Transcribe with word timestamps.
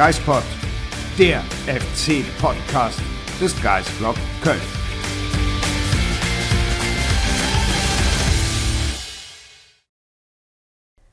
Geispod, 0.00 0.42
der 1.18 1.42
FC-Podcast 1.66 2.98
des 3.38 3.62
Geistblog 3.62 4.16
Köln. 4.42 4.58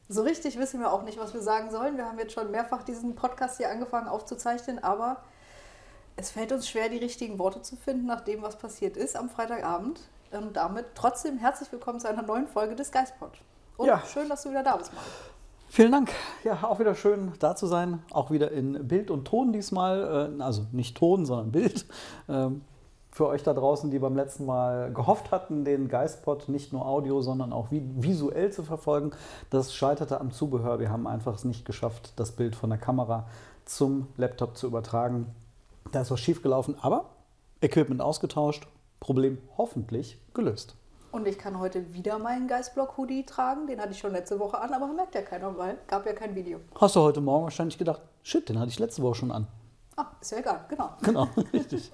So 0.07 0.21
richtig 0.21 0.57
wissen 0.57 0.79
wir 0.79 0.93
auch 0.93 1.03
nicht, 1.03 1.19
was 1.19 1.33
wir 1.33 1.41
sagen 1.41 1.69
sollen. 1.69 1.97
Wir 1.97 2.05
haben 2.05 2.17
jetzt 2.17 2.31
schon 2.31 2.49
mehrfach 2.49 2.83
diesen 2.83 3.15
Podcast 3.15 3.57
hier 3.57 3.69
angefangen 3.69 4.07
aufzuzeichnen, 4.07 4.81
aber 4.81 5.21
es 6.15 6.31
fällt 6.31 6.53
uns 6.53 6.69
schwer, 6.69 6.87
die 6.87 6.95
richtigen 6.95 7.39
Worte 7.39 7.61
zu 7.61 7.75
finden, 7.75 8.05
nach 8.05 8.21
dem, 8.21 8.41
was 8.41 8.57
passiert 8.57 8.95
ist 8.95 9.17
am 9.17 9.29
Freitagabend. 9.29 9.99
Und 10.31 10.55
damit 10.55 10.85
trotzdem 10.95 11.37
herzlich 11.39 11.69
willkommen 11.73 11.99
zu 11.99 12.07
einer 12.07 12.21
neuen 12.21 12.47
Folge 12.47 12.77
des 12.77 12.93
Geistpod. 12.93 13.33
Und 13.75 13.87
Ja. 13.87 14.01
schön, 14.05 14.29
dass 14.29 14.43
du 14.43 14.49
wieder 14.51 14.63
da 14.63 14.77
bist, 14.77 14.93
Marc. 14.93 15.05
Vielen 15.69 15.91
Dank. 15.91 16.11
Ja, 16.43 16.63
auch 16.63 16.79
wieder 16.79 16.95
schön 16.95 17.33
da 17.39 17.55
zu 17.55 17.67
sein. 17.67 18.01
Auch 18.11 18.31
wieder 18.31 18.51
in 18.51 18.87
Bild 18.87 19.11
und 19.11 19.25
Ton 19.25 19.51
diesmal. 19.53 20.31
äh, 20.39 20.41
Also 20.41 20.65
nicht 20.71 20.97
Ton, 20.97 21.25
sondern 21.25 21.51
Bild. 21.51 21.85
Ähm, 22.29 22.61
Für 23.11 23.27
euch 23.27 23.41
da 23.41 23.53
draußen, 23.55 23.89
die 23.89 23.97
beim 23.99 24.15
letzten 24.15 24.45
Mal 24.45 24.93
gehofft 24.93 25.31
hatten, 25.31 25.65
den 25.65 25.87
Geistpod 25.87 26.49
nicht 26.49 26.71
nur 26.71 26.85
Audio, 26.85 27.21
sondern 27.21 27.51
auch 27.51 27.69
vi- 27.71 27.89
visuell 27.95 28.51
zu 28.51 28.61
verfolgen. 28.63 29.09
Das 29.49 29.73
scheiterte 29.73 30.21
am 30.21 30.31
Zubehör. 30.31 30.79
Wir 30.79 30.91
haben 30.91 31.07
einfach 31.07 31.33
es 31.33 31.43
nicht 31.43 31.65
geschafft, 31.65 32.13
das 32.15 32.31
Bild 32.33 32.55
von 32.55 32.69
der 32.69 32.77
Kamera 32.77 33.25
zum 33.65 34.07
Laptop 34.17 34.55
zu 34.55 34.67
übertragen. 34.67 35.25
Da 35.91 36.01
ist 36.01 36.11
was 36.11 36.19
schiefgelaufen, 36.19 36.75
aber 36.79 37.05
Equipment 37.61 38.01
ausgetauscht. 38.01 38.67
Problem 38.99 39.39
hoffentlich 39.57 40.19
gelöst. 40.35 40.75
Und 41.11 41.27
ich 41.27 41.37
kann 41.37 41.59
heute 41.59 41.93
wieder 41.93 42.19
meinen 42.19 42.47
Geistblock-Hoodie 42.47 43.25
tragen. 43.25 43.67
Den 43.67 43.79
hatte 43.79 43.91
ich 43.91 43.99
schon 43.99 44.11
letzte 44.11 44.39
Woche 44.39 44.59
an, 44.59 44.73
aber 44.73 44.87
merkt 44.87 45.15
ja 45.15 45.21
keiner, 45.21 45.57
weil 45.57 45.77
gab 45.87 46.05
ja 46.05 46.13
kein 46.13 46.35
Video. 46.35 46.59
Hast 46.79 46.95
du 46.95 47.01
heute 47.01 47.21
Morgen 47.21 47.45
wahrscheinlich 47.45 47.77
gedacht, 47.77 48.01
shit, 48.23 48.47
den 48.49 48.59
hatte 48.59 48.69
ich 48.69 48.79
letzte 48.79 49.01
Woche 49.01 49.15
schon 49.15 49.31
an. 49.31 49.47
Ah, 49.95 50.07
ist 50.21 50.31
ja 50.31 50.39
egal, 50.39 50.65
genau. 50.69 50.91
Genau, 51.01 51.27
richtig. 51.53 51.91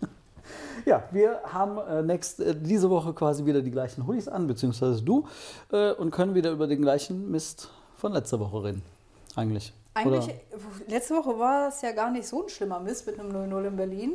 Ja, 0.85 1.03
wir 1.11 1.41
haben 1.45 1.77
äh, 1.77 2.01
next, 2.01 2.39
äh, 2.39 2.53
diese 2.59 2.89
Woche 2.89 3.13
quasi 3.13 3.45
wieder 3.45 3.61
die 3.61 3.71
gleichen 3.71 4.05
Hoodies 4.05 4.27
an, 4.27 4.47
beziehungsweise 4.47 5.01
du, 5.01 5.25
äh, 5.71 5.93
und 5.93 6.11
können 6.11 6.35
wieder 6.35 6.51
über 6.51 6.67
den 6.67 6.81
gleichen 6.81 7.31
Mist 7.31 7.69
von 7.95 8.11
letzter 8.11 8.39
Woche 8.39 8.63
reden. 8.63 8.83
Eigentlich. 9.35 9.73
Eigentlich, 9.93 10.25
Oder? 10.25 10.35
letzte 10.89 11.15
Woche 11.15 11.39
war 11.39 11.69
es 11.69 11.81
ja 11.81 11.91
gar 11.91 12.11
nicht 12.11 12.27
so 12.27 12.43
ein 12.43 12.49
schlimmer 12.49 12.79
Mist 12.79 13.05
mit 13.05 13.19
einem 13.19 13.31
0-0 13.31 13.67
in 13.67 13.75
Berlin. 13.77 14.11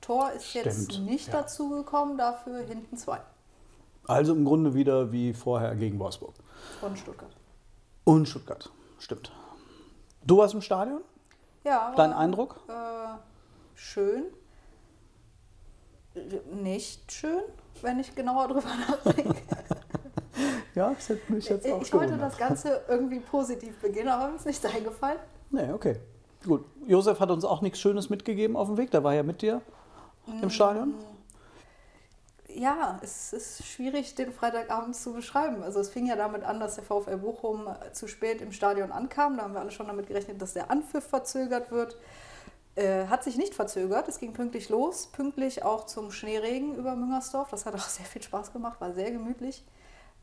Tor 0.00 0.32
ist 0.32 0.52
jetzt 0.54 0.92
Stimmt, 0.92 1.08
nicht 1.08 1.28
ja. 1.28 1.40
dazu 1.40 1.70
gekommen, 1.70 2.18
dafür 2.18 2.58
hinten 2.60 2.96
zwei 2.96 3.20
Also 4.10 4.34
im 4.34 4.44
Grunde 4.44 4.74
wieder 4.74 5.12
wie 5.12 5.32
vorher 5.32 5.76
gegen 5.76 5.98
Wolfsburg. 6.00 6.34
von 6.80 6.96
Stuttgart. 6.96 7.30
Und 8.02 8.26
Stuttgart. 8.28 8.68
Stimmt. 8.98 9.30
Du 10.26 10.38
warst 10.38 10.52
im 10.52 10.62
Stadion? 10.62 11.02
Ja, 11.62 11.94
Dein 11.94 12.12
Eindruck? 12.12 12.58
Äh, 12.68 12.72
schön. 13.76 14.24
Nicht 16.60 17.12
schön, 17.12 17.42
wenn 17.82 18.00
ich 18.00 18.12
genauer 18.12 18.48
drüber 18.48 18.62
nachdenke. 18.88 19.36
Ja, 20.74 20.92
das 20.92 21.08
hätte 21.08 21.32
mich 21.32 21.48
jetzt 21.48 21.70
auch 21.70 21.80
Ich 21.80 21.92
wollte 21.92 22.16
das 22.16 22.36
Ganze 22.36 22.82
irgendwie 22.88 23.20
positiv 23.20 23.78
beginnen, 23.80 24.08
aber 24.08 24.30
mir 24.30 24.36
ist 24.36 24.46
nicht 24.46 24.66
eingefallen. 24.66 25.18
Nee, 25.50 25.70
okay. 25.72 26.00
Gut. 26.44 26.64
Josef 26.86 27.20
hat 27.20 27.30
uns 27.30 27.44
auch 27.44 27.60
nichts 27.60 27.78
Schönes 27.78 28.10
mitgegeben 28.10 28.56
auf 28.56 28.66
dem 28.66 28.76
Weg. 28.76 28.90
Der 28.90 29.04
war 29.04 29.14
ja 29.14 29.22
mit 29.22 29.40
dir 29.40 29.62
im 30.42 30.50
Stadion. 30.50 30.94
Ja, 32.60 32.98
es 33.00 33.32
ist 33.32 33.64
schwierig, 33.64 34.16
den 34.16 34.34
Freitagabend 34.34 34.94
zu 34.94 35.14
beschreiben. 35.14 35.62
Also 35.62 35.80
es 35.80 35.88
fing 35.88 36.04
ja 36.04 36.14
damit 36.14 36.44
an, 36.44 36.60
dass 36.60 36.74
der 36.74 36.84
VfL 36.84 37.16
Bochum 37.16 37.66
zu 37.92 38.06
spät 38.06 38.42
im 38.42 38.52
Stadion 38.52 38.92
ankam. 38.92 39.38
Da 39.38 39.44
haben 39.44 39.54
wir 39.54 39.60
alle 39.60 39.70
schon 39.70 39.86
damit 39.86 40.08
gerechnet, 40.08 40.42
dass 40.42 40.52
der 40.52 40.70
Anpfiff 40.70 41.04
verzögert 41.04 41.70
wird. 41.70 41.96
Äh, 42.74 43.06
hat 43.06 43.24
sich 43.24 43.38
nicht 43.38 43.54
verzögert. 43.54 44.08
Es 44.08 44.18
ging 44.18 44.34
pünktlich 44.34 44.68
los, 44.68 45.06
pünktlich 45.06 45.62
auch 45.62 45.86
zum 45.86 46.12
Schneeregen 46.12 46.74
über 46.74 46.96
Müngersdorf. 46.96 47.48
Das 47.48 47.64
hat 47.64 47.74
auch 47.76 47.88
sehr 47.88 48.04
viel 48.04 48.20
Spaß 48.20 48.52
gemacht, 48.52 48.78
war 48.78 48.92
sehr 48.92 49.10
gemütlich. 49.10 49.64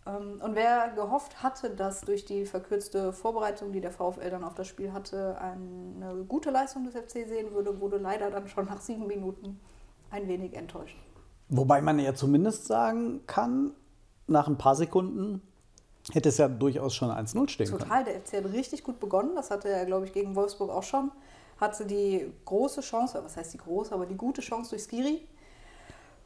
Ähm, 0.05 0.39
Und 0.39 0.53
wer 0.53 0.89
gehofft 0.89 1.41
hatte, 1.41 1.71
dass 1.71 2.01
durch 2.01 2.25
die 2.25 2.45
verkürzte 2.45 3.13
Vorbereitung, 3.13 3.71
die 3.71 3.81
der 3.81 3.91
VfL 3.91 4.29
dann 4.29 4.43
auf 4.43 4.53
das 4.53 4.67
Spiel 4.67 4.93
hatte, 4.93 5.39
eine 5.41 6.23
gute 6.27 6.51
Leistung 6.51 6.83
des 6.83 6.93
FC 6.93 7.27
sehen 7.27 7.51
würde, 7.55 7.81
wurde 7.81 7.97
leider 7.97 8.29
dann 8.29 8.47
schon 8.47 8.65
nach 8.65 8.79
sieben 8.79 9.07
Minuten 9.07 9.59
ein 10.11 10.27
wenig 10.27 10.53
enttäuscht. 10.53 10.97
Wobei 11.49 11.81
man 11.81 11.99
ja 11.99 12.13
zumindest 12.13 12.65
sagen 12.65 13.21
kann, 13.25 13.71
nach 14.27 14.47
ein 14.47 14.57
paar 14.57 14.75
Sekunden 14.75 15.41
hätte 16.11 16.29
es 16.29 16.37
ja 16.37 16.47
durchaus 16.47 16.95
schon 16.95 17.09
1-0 17.09 17.49
stehen 17.49 17.67
können. 17.67 17.79
Total, 17.79 18.03
der 18.03 18.19
FC 18.19 18.33
hat 18.33 18.53
richtig 18.53 18.83
gut 18.83 18.99
begonnen. 18.99 19.35
Das 19.35 19.51
hatte 19.51 19.69
er, 19.69 19.85
glaube 19.85 20.05
ich, 20.05 20.13
gegen 20.13 20.35
Wolfsburg 20.35 20.69
auch 20.69 20.83
schon. 20.83 21.11
Hatte 21.59 21.85
die 21.85 22.31
große 22.45 22.81
Chance, 22.81 23.19
was 23.23 23.35
heißt 23.35 23.53
die 23.53 23.57
große, 23.57 23.93
aber 23.93 24.05
die 24.05 24.15
gute 24.15 24.41
Chance 24.41 24.71
durch 24.71 24.83
Skiri. 24.83 25.27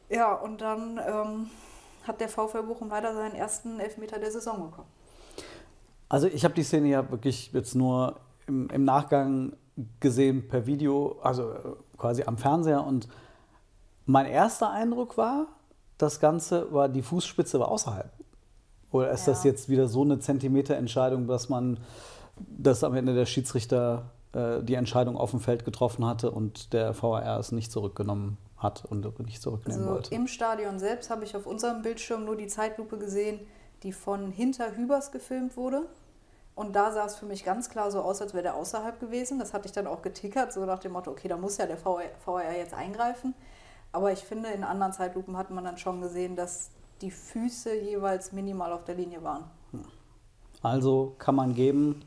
Ja, 0.08 0.34
und 0.34 0.60
dann 0.60 1.00
ähm, 1.06 1.50
hat 2.06 2.20
der 2.20 2.28
VfL 2.28 2.64
Bochum 2.64 2.90
leider 2.90 3.14
seinen 3.14 3.34
ersten 3.34 3.80
Elfmeter 3.80 4.18
der 4.18 4.30
Saison 4.30 4.70
bekommen. 4.70 4.88
Also 6.08 6.26
ich 6.26 6.44
habe 6.44 6.54
die 6.54 6.62
Szene 6.62 6.88
ja 6.88 7.10
wirklich 7.10 7.52
jetzt 7.52 7.74
nur 7.74 8.20
im, 8.46 8.68
im 8.68 8.84
Nachgang 8.84 9.54
gesehen 10.00 10.48
per 10.48 10.66
Video, 10.66 11.18
also 11.22 11.52
äh, 11.52 11.58
quasi 11.96 12.24
am 12.24 12.36
Fernseher. 12.36 12.84
Und 12.84 13.08
mein 14.06 14.26
erster 14.26 14.70
Eindruck 14.70 15.16
war, 15.16 15.46
das 15.98 16.20
Ganze 16.20 16.72
war, 16.72 16.88
die 16.88 17.02
Fußspitze 17.02 17.60
war 17.60 17.68
außerhalb. 17.68 18.10
Oder 18.90 19.10
ist 19.10 19.26
das 19.26 19.44
Ja. 19.44 19.50
jetzt 19.50 19.68
wieder 19.68 19.88
so 19.88 20.02
eine 20.02 20.18
Zentimeterentscheidung, 20.18 21.26
dass 21.26 21.48
man, 21.48 21.78
dass 22.36 22.84
am 22.84 22.94
Ende 22.94 23.14
der 23.14 23.26
Schiedsrichter 23.26 24.10
äh, 24.34 24.62
die 24.62 24.74
Entscheidung 24.74 25.16
auf 25.16 25.30
dem 25.30 25.40
Feld 25.40 25.64
getroffen 25.64 26.04
hatte 26.06 26.30
und 26.30 26.72
der 26.72 27.00
VAR 27.00 27.38
es 27.38 27.52
nicht 27.52 27.70
zurückgenommen 27.72 28.38
hat 28.58 28.84
und 28.84 29.18
nicht 29.20 29.40
zurücknehmen 29.42 29.82
Also 29.82 29.94
wollte? 29.94 30.14
im 30.14 30.26
Stadion 30.26 30.78
selbst 30.78 31.10
habe 31.10 31.24
ich 31.24 31.34
auf 31.36 31.46
unserem 31.46 31.82
Bildschirm 31.82 32.24
nur 32.24 32.36
die 32.36 32.46
Zeitlupe 32.48 32.98
gesehen, 32.98 33.40
die 33.82 33.92
von 33.92 34.30
hinter 34.30 34.76
Hübers 34.76 35.10
gefilmt 35.10 35.56
wurde. 35.56 35.82
Und 36.54 36.76
da 36.76 36.92
sah 36.92 37.06
es 37.06 37.16
für 37.16 37.24
mich 37.26 37.44
ganz 37.44 37.70
klar 37.70 37.90
so 37.90 38.00
aus, 38.02 38.20
als 38.20 38.34
wäre 38.34 38.42
der 38.42 38.54
außerhalb 38.56 39.00
gewesen. 39.00 39.38
Das 39.38 39.54
hatte 39.54 39.66
ich 39.66 39.72
dann 39.72 39.86
auch 39.86 40.02
getickert, 40.02 40.52
so 40.52 40.64
nach 40.66 40.80
dem 40.80 40.92
Motto, 40.92 41.10
okay, 41.10 41.26
da 41.28 41.36
muss 41.38 41.56
ja 41.56 41.66
der 41.66 41.78
VAR 41.82 42.52
jetzt 42.56 42.74
eingreifen. 42.74 43.34
Aber 43.92 44.10
ich 44.12 44.20
finde, 44.20 44.48
in 44.50 44.64
anderen 44.64 44.92
Zeitlupen 44.92 45.36
hat 45.36 45.50
man 45.50 45.64
dann 45.64 45.76
schon 45.78 46.00
gesehen, 46.00 46.34
dass 46.36 46.70
die 47.02 47.10
Füße 47.10 47.74
jeweils 47.74 48.32
minimal 48.32 48.72
auf 48.72 48.84
der 48.84 48.94
Linie 48.94 49.22
waren. 49.22 49.44
Also 50.62 51.14
kann 51.18 51.34
man 51.34 51.54
geben, 51.54 52.02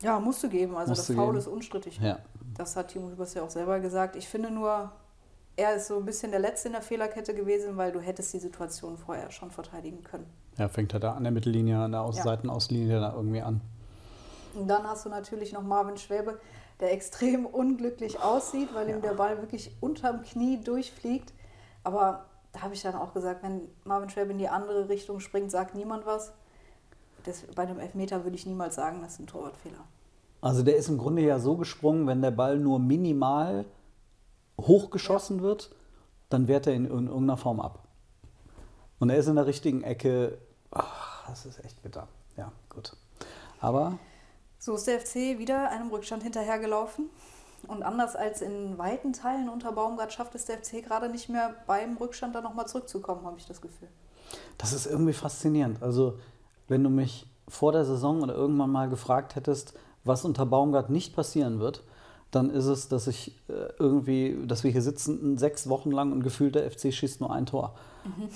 Ja, 0.00 0.18
musst 0.18 0.42
du 0.42 0.48
geben. 0.48 0.76
Also 0.76 0.94
das 0.94 1.06
Foul 1.06 1.26
geben. 1.26 1.36
ist 1.38 1.46
unstrittig. 1.46 1.98
ja, 2.00 2.18
Das 2.56 2.74
hat 2.76 2.88
Timo 2.88 3.10
Hübers 3.10 3.34
ja 3.34 3.42
auch 3.42 3.50
selber 3.50 3.78
gesagt. 3.80 4.16
Ich 4.16 4.26
finde 4.28 4.50
nur, 4.50 4.90
er 5.56 5.76
ist 5.76 5.88
so 5.88 5.98
ein 5.98 6.04
bisschen 6.04 6.30
der 6.30 6.40
Letzte 6.40 6.68
in 6.68 6.72
der 6.72 6.82
Fehlerkette 6.82 7.34
gewesen, 7.34 7.76
weil 7.76 7.92
du 7.92 8.00
hättest 8.00 8.32
die 8.32 8.38
Situation 8.38 8.96
vorher 8.96 9.30
schon 9.30 9.50
verteidigen 9.50 10.02
können. 10.02 10.26
ja, 10.58 10.68
fängt 10.68 10.92
er 10.94 11.00
da 11.00 11.12
an 11.12 11.22
der 11.22 11.32
Mittellinie, 11.32 11.78
an 11.78 11.92
der 11.92 12.00
Aus 12.02 12.16
Ja. 12.16 12.22
Seitenauslinie 12.24 12.98
da 13.00 13.12
irgendwie 13.14 13.42
an. 13.42 13.60
Und 14.54 14.66
dann 14.68 14.84
hast 14.86 15.04
du 15.04 15.08
natürlich 15.10 15.52
noch 15.52 15.62
Marvin 15.62 15.96
Schwäbe, 15.98 16.38
der 16.82 16.92
extrem 16.92 17.46
unglücklich 17.46 18.20
aussieht, 18.20 18.74
weil 18.74 18.88
ihm 18.90 19.00
der 19.00 19.14
Ball 19.14 19.38
wirklich 19.38 19.74
unterm 19.80 20.22
Knie 20.22 20.60
durchfliegt. 20.60 21.32
Aber 21.84 22.26
da 22.52 22.62
habe 22.62 22.74
ich 22.74 22.82
dann 22.82 22.96
auch 22.96 23.14
gesagt, 23.14 23.44
wenn 23.44 23.68
Marvin 23.84 24.10
Schwäbe 24.10 24.32
in 24.32 24.38
die 24.38 24.48
andere 24.48 24.88
Richtung 24.88 25.20
springt, 25.20 25.52
sagt 25.52 25.76
niemand 25.76 26.04
was. 26.06 26.32
Das, 27.24 27.42
bei 27.54 27.62
einem 27.62 27.78
Elfmeter 27.78 28.24
würde 28.24 28.34
ich 28.34 28.46
niemals 28.46 28.74
sagen, 28.74 29.00
das 29.00 29.12
ist 29.12 29.20
ein 29.20 29.28
Torwartfehler. 29.28 29.84
Also 30.40 30.64
der 30.64 30.76
ist 30.76 30.88
im 30.88 30.98
Grunde 30.98 31.22
ja 31.22 31.38
so 31.38 31.56
gesprungen, 31.56 32.08
wenn 32.08 32.20
der 32.20 32.32
Ball 32.32 32.58
nur 32.58 32.80
minimal 32.80 33.64
hochgeschossen 34.60 35.40
wird, 35.40 35.72
dann 36.30 36.48
wehrt 36.48 36.66
er 36.66 36.74
ihn 36.74 36.84
in 36.84 36.90
irgendeiner 36.90 37.36
Form 37.36 37.60
ab. 37.60 37.86
Und 38.98 39.10
er 39.10 39.18
ist 39.18 39.28
in 39.28 39.36
der 39.36 39.46
richtigen 39.46 39.84
Ecke. 39.84 40.38
Ach, 40.72 41.28
das 41.28 41.46
ist 41.46 41.64
echt 41.64 41.80
bitter. 41.80 42.08
Ja, 42.36 42.50
gut. 42.68 42.96
Aber 43.60 43.98
So 44.62 44.76
ist 44.76 44.86
der 44.86 45.00
FC 45.00 45.40
wieder 45.40 45.70
einem 45.70 45.90
Rückstand 45.90 46.22
hinterhergelaufen. 46.22 47.10
Und 47.66 47.82
anders 47.82 48.14
als 48.14 48.40
in 48.42 48.78
weiten 48.78 49.12
Teilen 49.12 49.48
unter 49.48 49.72
Baumgart 49.72 50.12
schafft 50.12 50.36
es 50.36 50.44
der 50.44 50.58
FC 50.58 50.84
gerade 50.84 51.08
nicht 51.08 51.28
mehr 51.28 51.56
beim 51.66 51.96
Rückstand 51.96 52.36
dann 52.36 52.44
nochmal 52.44 52.68
zurückzukommen, 52.68 53.26
habe 53.26 53.38
ich 53.38 53.46
das 53.46 53.60
Gefühl. 53.60 53.88
das 54.58 54.72
ist 54.72 54.86
irgendwie 54.86 55.14
faszinierend. 55.14 55.82
Also, 55.82 56.16
wenn 56.68 56.84
du 56.84 56.90
mich 56.90 57.26
vor 57.48 57.72
der 57.72 57.84
Saison 57.84 58.22
oder 58.22 58.36
irgendwann 58.36 58.70
mal 58.70 58.88
gefragt 58.88 59.34
hättest, 59.34 59.74
was 60.04 60.24
unter 60.24 60.46
Baumgart 60.46 60.90
nicht 60.90 61.16
passieren 61.16 61.58
wird, 61.58 61.82
dann 62.30 62.48
ist 62.48 62.66
es, 62.66 62.86
dass 62.86 63.08
ich 63.08 63.36
äh, 63.48 63.72
irgendwie, 63.80 64.46
dass 64.46 64.62
wir 64.62 64.70
hier 64.70 64.82
sitzen 64.82 65.38
sechs 65.38 65.68
Wochen 65.68 65.90
lang 65.90 66.12
und 66.12 66.22
gefühlt 66.22 66.54
der 66.54 66.70
FC 66.70 66.94
schießt 66.94 67.20
nur 67.20 67.32
ein 67.32 67.46
Tor. 67.46 67.74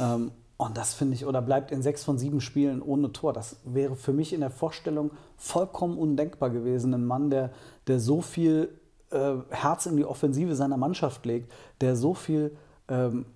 Ähm, 0.01 0.33
und 0.59 0.77
das 0.79 0.95
finde 0.95 1.15
ich, 1.15 1.27
oder 1.27 1.43
bleibt 1.43 1.71
in 1.71 1.83
sechs 1.83 2.03
von 2.03 2.17
sieben 2.19 2.41
Spielen 2.41 2.81
ohne 2.81 3.13
Tor. 3.13 3.33
Das 3.33 3.57
wäre 3.65 3.95
für 3.95 4.13
mich 4.13 4.33
in 4.33 4.41
der 4.41 4.51
Vorstellung 4.51 5.11
vollkommen 5.37 5.99
undenkbar 5.99 6.51
gewesen. 6.51 6.95
Ein 6.95 7.05
Mann, 7.05 7.29
der, 7.29 7.51
der 7.87 8.01
so 8.01 8.23
viel 8.23 8.71
äh, 9.11 9.35
Herz 9.51 9.87
in 9.87 9.97
die 9.97 10.07
Offensive 10.07 10.55
seiner 10.55 10.79
Mannschaft 10.79 11.27
legt, 11.27 11.53
der 11.83 11.95
so 11.95 12.15
viel 12.15 12.57
ähm, 12.89 13.27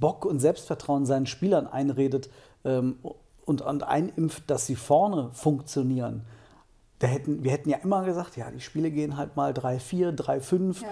Bock 0.00 0.26
und 0.26 0.40
Selbstvertrauen 0.40 1.06
seinen 1.06 1.26
Spielern 1.26 1.66
einredet 1.66 2.28
ähm, 2.64 2.96
und, 3.44 3.62
und 3.62 3.82
einimpft, 3.82 4.44
dass 4.48 4.66
sie 4.66 4.76
vorne 4.76 5.30
funktionieren. 5.32 6.22
Da 7.02 7.08
hätten, 7.08 7.42
wir 7.42 7.50
hätten 7.50 7.68
ja 7.68 7.78
immer 7.78 8.04
gesagt, 8.04 8.36
ja, 8.36 8.48
die 8.52 8.60
Spiele 8.60 8.90
gehen 8.92 9.16
halt 9.16 9.34
mal 9.34 9.52
3-4, 9.52 10.14
3-5, 10.16 10.82
Ja. 10.82 10.88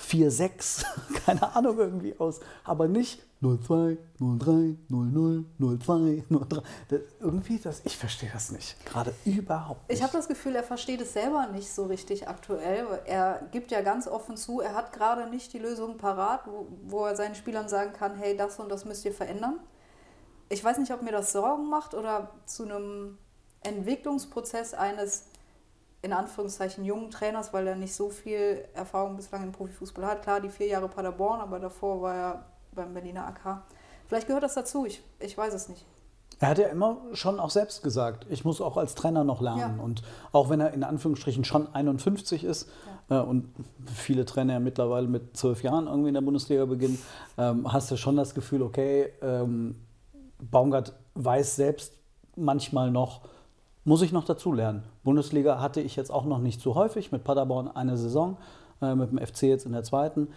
4-6, 0.00 0.84
keine 1.26 1.56
Ahnung 1.56 1.76
irgendwie 1.78 2.14
aus. 2.20 2.38
Aber 2.62 2.86
nicht 2.86 3.20
0-2, 3.42 3.98
0-3, 4.20 4.76
0-0, 4.88 5.44
0-2, 5.58 6.22
0-3. 6.30 6.62
Das- 6.88 7.00
Irgendwie, 7.18 7.58
das, 7.58 7.82
ich 7.84 7.96
verstehe 7.96 8.30
das 8.32 8.52
nicht. 8.52 8.76
Gerade 8.86 9.12
überhaupt 9.24 9.88
nicht. 9.88 9.98
Ich 9.98 10.02
habe 10.04 10.12
das 10.12 10.28
Gefühl, 10.28 10.54
er 10.54 10.62
versteht 10.62 11.00
es 11.00 11.12
selber 11.14 11.48
nicht 11.48 11.72
so 11.72 11.86
richtig 11.86 12.28
aktuell. 12.28 12.86
Er 13.06 13.42
gibt 13.50 13.72
ja 13.72 13.80
ganz 13.80 14.06
offen 14.06 14.36
zu, 14.36 14.60
er 14.60 14.76
hat 14.76 14.92
gerade 14.92 15.28
nicht 15.28 15.52
die 15.52 15.58
Lösung 15.58 15.96
parat, 15.96 16.42
wo, 16.46 16.68
wo 16.84 17.04
er 17.04 17.16
seinen 17.16 17.34
Spielern 17.34 17.68
sagen 17.68 17.92
kann, 17.92 18.14
hey, 18.14 18.36
das 18.36 18.60
und 18.60 18.70
das 18.70 18.84
müsst 18.84 19.04
ihr 19.04 19.12
verändern. 19.12 19.58
Ich 20.50 20.62
weiß 20.62 20.78
nicht, 20.78 20.92
ob 20.92 21.02
mir 21.02 21.10
das 21.12 21.32
Sorgen 21.32 21.68
macht 21.68 21.94
oder 21.94 22.30
zu 22.46 22.62
einem 22.62 23.18
Entwicklungsprozess 23.64 24.74
eines 24.74 25.24
in 26.02 26.12
Anführungszeichen 26.12 26.84
jungen 26.84 27.10
Trainers, 27.10 27.52
weil 27.52 27.66
er 27.66 27.74
nicht 27.74 27.94
so 27.94 28.10
viel 28.10 28.64
Erfahrung 28.74 29.16
bislang 29.16 29.42
im 29.42 29.52
Profifußball 29.52 30.06
hat. 30.06 30.22
Klar, 30.22 30.40
die 30.40 30.48
vier 30.48 30.68
Jahre 30.68 30.88
Paderborn, 30.88 31.40
aber 31.40 31.58
davor 31.58 32.02
war 32.02 32.14
er 32.14 32.44
beim 32.72 32.94
Berliner 32.94 33.26
AK. 33.26 33.62
Vielleicht 34.06 34.26
gehört 34.26 34.44
das 34.44 34.54
dazu, 34.54 34.86
ich, 34.86 35.02
ich 35.18 35.36
weiß 35.36 35.52
es 35.54 35.68
nicht. 35.68 35.84
Er 36.40 36.50
hat 36.50 36.58
ja 36.58 36.68
immer 36.68 36.98
schon 37.14 37.40
auch 37.40 37.50
selbst 37.50 37.82
gesagt, 37.82 38.26
ich 38.30 38.44
muss 38.44 38.60
auch 38.60 38.76
als 38.76 38.94
Trainer 38.94 39.24
noch 39.24 39.40
lernen. 39.40 39.78
Ja. 39.78 39.84
Und 39.84 40.02
auch 40.30 40.50
wenn 40.50 40.60
er 40.60 40.72
in 40.72 40.84
Anführungsstrichen 40.84 41.44
schon 41.44 41.74
51 41.74 42.44
ist 42.44 42.68
äh, 43.10 43.18
und 43.18 43.52
viele 43.92 44.24
Trainer 44.24 44.54
ja 44.54 44.60
mittlerweile 44.60 45.08
mit 45.08 45.36
zwölf 45.36 45.64
Jahren 45.64 45.88
irgendwie 45.88 46.08
in 46.08 46.14
der 46.14 46.20
Bundesliga 46.20 46.64
beginnen, 46.64 46.98
ähm, 47.36 47.70
hast 47.72 47.90
du 47.90 47.96
schon 47.96 48.16
das 48.16 48.34
Gefühl, 48.34 48.62
okay, 48.62 49.12
ähm, 49.20 49.74
Baumgart 50.38 50.92
weiß 51.14 51.56
selbst 51.56 51.94
manchmal 52.36 52.92
noch, 52.92 53.22
muss 53.88 54.02
ich 54.02 54.12
noch 54.12 54.26
dazu 54.26 54.52
lernen. 54.52 54.82
Bundesliga 55.02 55.60
hatte 55.60 55.80
ich 55.80 55.96
jetzt 55.96 56.10
auch 56.10 56.26
noch 56.26 56.40
nicht 56.40 56.60
so 56.60 56.74
häufig, 56.74 57.10
mit 57.10 57.24
Paderborn 57.24 57.68
eine 57.68 57.96
Saison, 57.96 58.36
äh, 58.82 58.94
mit 58.94 59.10
dem 59.10 59.18
FC 59.18 59.44
jetzt 59.44 59.64
in 59.64 59.72
der 59.72 59.82
zweiten. 59.82 60.28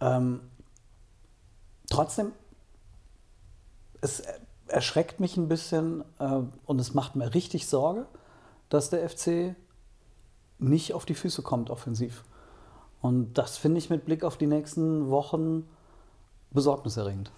Ähm, 0.00 0.40
trotzdem, 1.90 2.30
es 4.00 4.22
erschreckt 4.68 5.18
mich 5.18 5.36
ein 5.36 5.48
bisschen 5.48 6.04
äh, 6.20 6.42
und 6.66 6.80
es 6.80 6.94
macht 6.94 7.16
mir 7.16 7.34
richtig 7.34 7.66
Sorge, 7.66 8.06
dass 8.68 8.90
der 8.90 9.08
FC 9.10 9.56
nicht 10.60 10.94
auf 10.94 11.04
die 11.04 11.14
Füße 11.14 11.42
kommt 11.42 11.70
offensiv. 11.70 12.22
Und 13.02 13.34
das 13.34 13.58
finde 13.58 13.78
ich 13.78 13.90
mit 13.90 14.04
Blick 14.04 14.22
auf 14.22 14.38
die 14.38 14.46
nächsten 14.46 15.10
Wochen 15.10 15.68
besorgniserregend. 16.52 17.32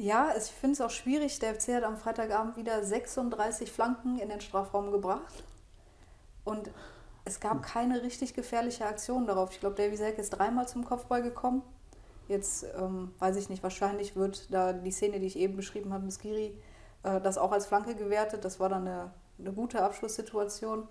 Ja, 0.00 0.32
ich 0.34 0.44
finde 0.44 0.72
es 0.72 0.80
auch 0.80 0.88
schwierig. 0.88 1.40
Der 1.40 1.54
FC 1.54 1.74
hat 1.74 1.84
am 1.84 1.98
Freitagabend 1.98 2.56
wieder 2.56 2.82
36 2.82 3.70
Flanken 3.70 4.18
in 4.18 4.30
den 4.30 4.40
Strafraum 4.40 4.92
gebracht. 4.92 5.44
Und 6.42 6.70
es 7.26 7.38
gab 7.38 7.62
keine 7.62 8.02
richtig 8.02 8.32
gefährliche 8.32 8.86
Aktion 8.86 9.26
darauf. 9.26 9.52
Ich 9.52 9.60
glaube, 9.60 9.76
Davy 9.76 9.98
Selk 9.98 10.16
ist 10.16 10.30
dreimal 10.30 10.66
zum 10.66 10.86
Kopfball 10.86 11.20
gekommen. 11.20 11.60
Jetzt 12.28 12.64
ähm, 12.78 13.12
weiß 13.18 13.36
ich 13.36 13.50
nicht, 13.50 13.62
wahrscheinlich 13.62 14.16
wird 14.16 14.50
da 14.50 14.72
die 14.72 14.90
Szene, 14.90 15.20
die 15.20 15.26
ich 15.26 15.36
eben 15.36 15.54
beschrieben 15.54 15.92
habe, 15.92 16.04
mit 16.04 16.14
Skiri, 16.14 16.56
äh, 17.02 17.20
das 17.20 17.36
auch 17.36 17.52
als 17.52 17.66
Flanke 17.66 17.94
gewertet. 17.94 18.42
Das 18.46 18.58
war 18.58 18.70
dann 18.70 18.88
eine, 18.88 19.10
eine 19.38 19.52
gute 19.52 19.82
Abschlusssituation. 19.82 20.88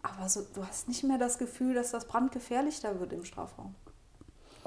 Aber 0.00 0.26
so, 0.26 0.40
du 0.54 0.66
hast 0.66 0.88
nicht 0.88 1.04
mehr 1.04 1.18
das 1.18 1.36
Gefühl, 1.36 1.74
dass 1.74 1.90
das 1.90 2.06
brandgefährlich 2.06 2.80
da 2.80 2.98
wird 2.98 3.12
im 3.12 3.26
Strafraum. 3.26 3.74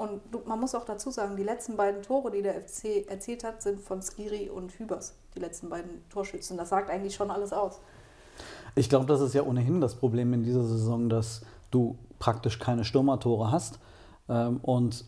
Und 0.02 0.48
man 0.48 0.58
muss 0.58 0.74
auch 0.74 0.84
dazu 0.84 1.12
sagen, 1.12 1.36
die 1.36 1.44
letzten 1.44 1.76
beiden 1.76 2.02
Tore, 2.02 2.32
die 2.32 2.42
der 2.42 2.60
FC 2.60 3.08
erzielt 3.08 3.44
hat, 3.44 3.62
sind 3.62 3.80
von 3.80 4.02
Skiri 4.02 4.50
und 4.50 4.72
Hübers, 4.72 5.14
die 5.36 5.38
letzten 5.38 5.68
beiden 5.68 6.02
Torschützen. 6.08 6.56
Das 6.56 6.70
sagt 6.70 6.90
eigentlich 6.90 7.14
schon 7.14 7.30
alles 7.30 7.52
aus. 7.52 7.78
Ich 8.74 8.88
glaube, 8.88 9.06
das 9.06 9.20
ist 9.20 9.32
ja 9.32 9.44
ohnehin 9.44 9.80
das 9.80 9.94
Problem 9.94 10.32
in 10.32 10.42
dieser 10.42 10.64
Saison, 10.64 11.08
dass 11.08 11.42
du 11.70 11.96
praktisch 12.18 12.58
keine 12.58 12.84
Stürmertore 12.84 13.52
hast 13.52 13.78
ähm, 14.28 14.58
und 14.62 15.04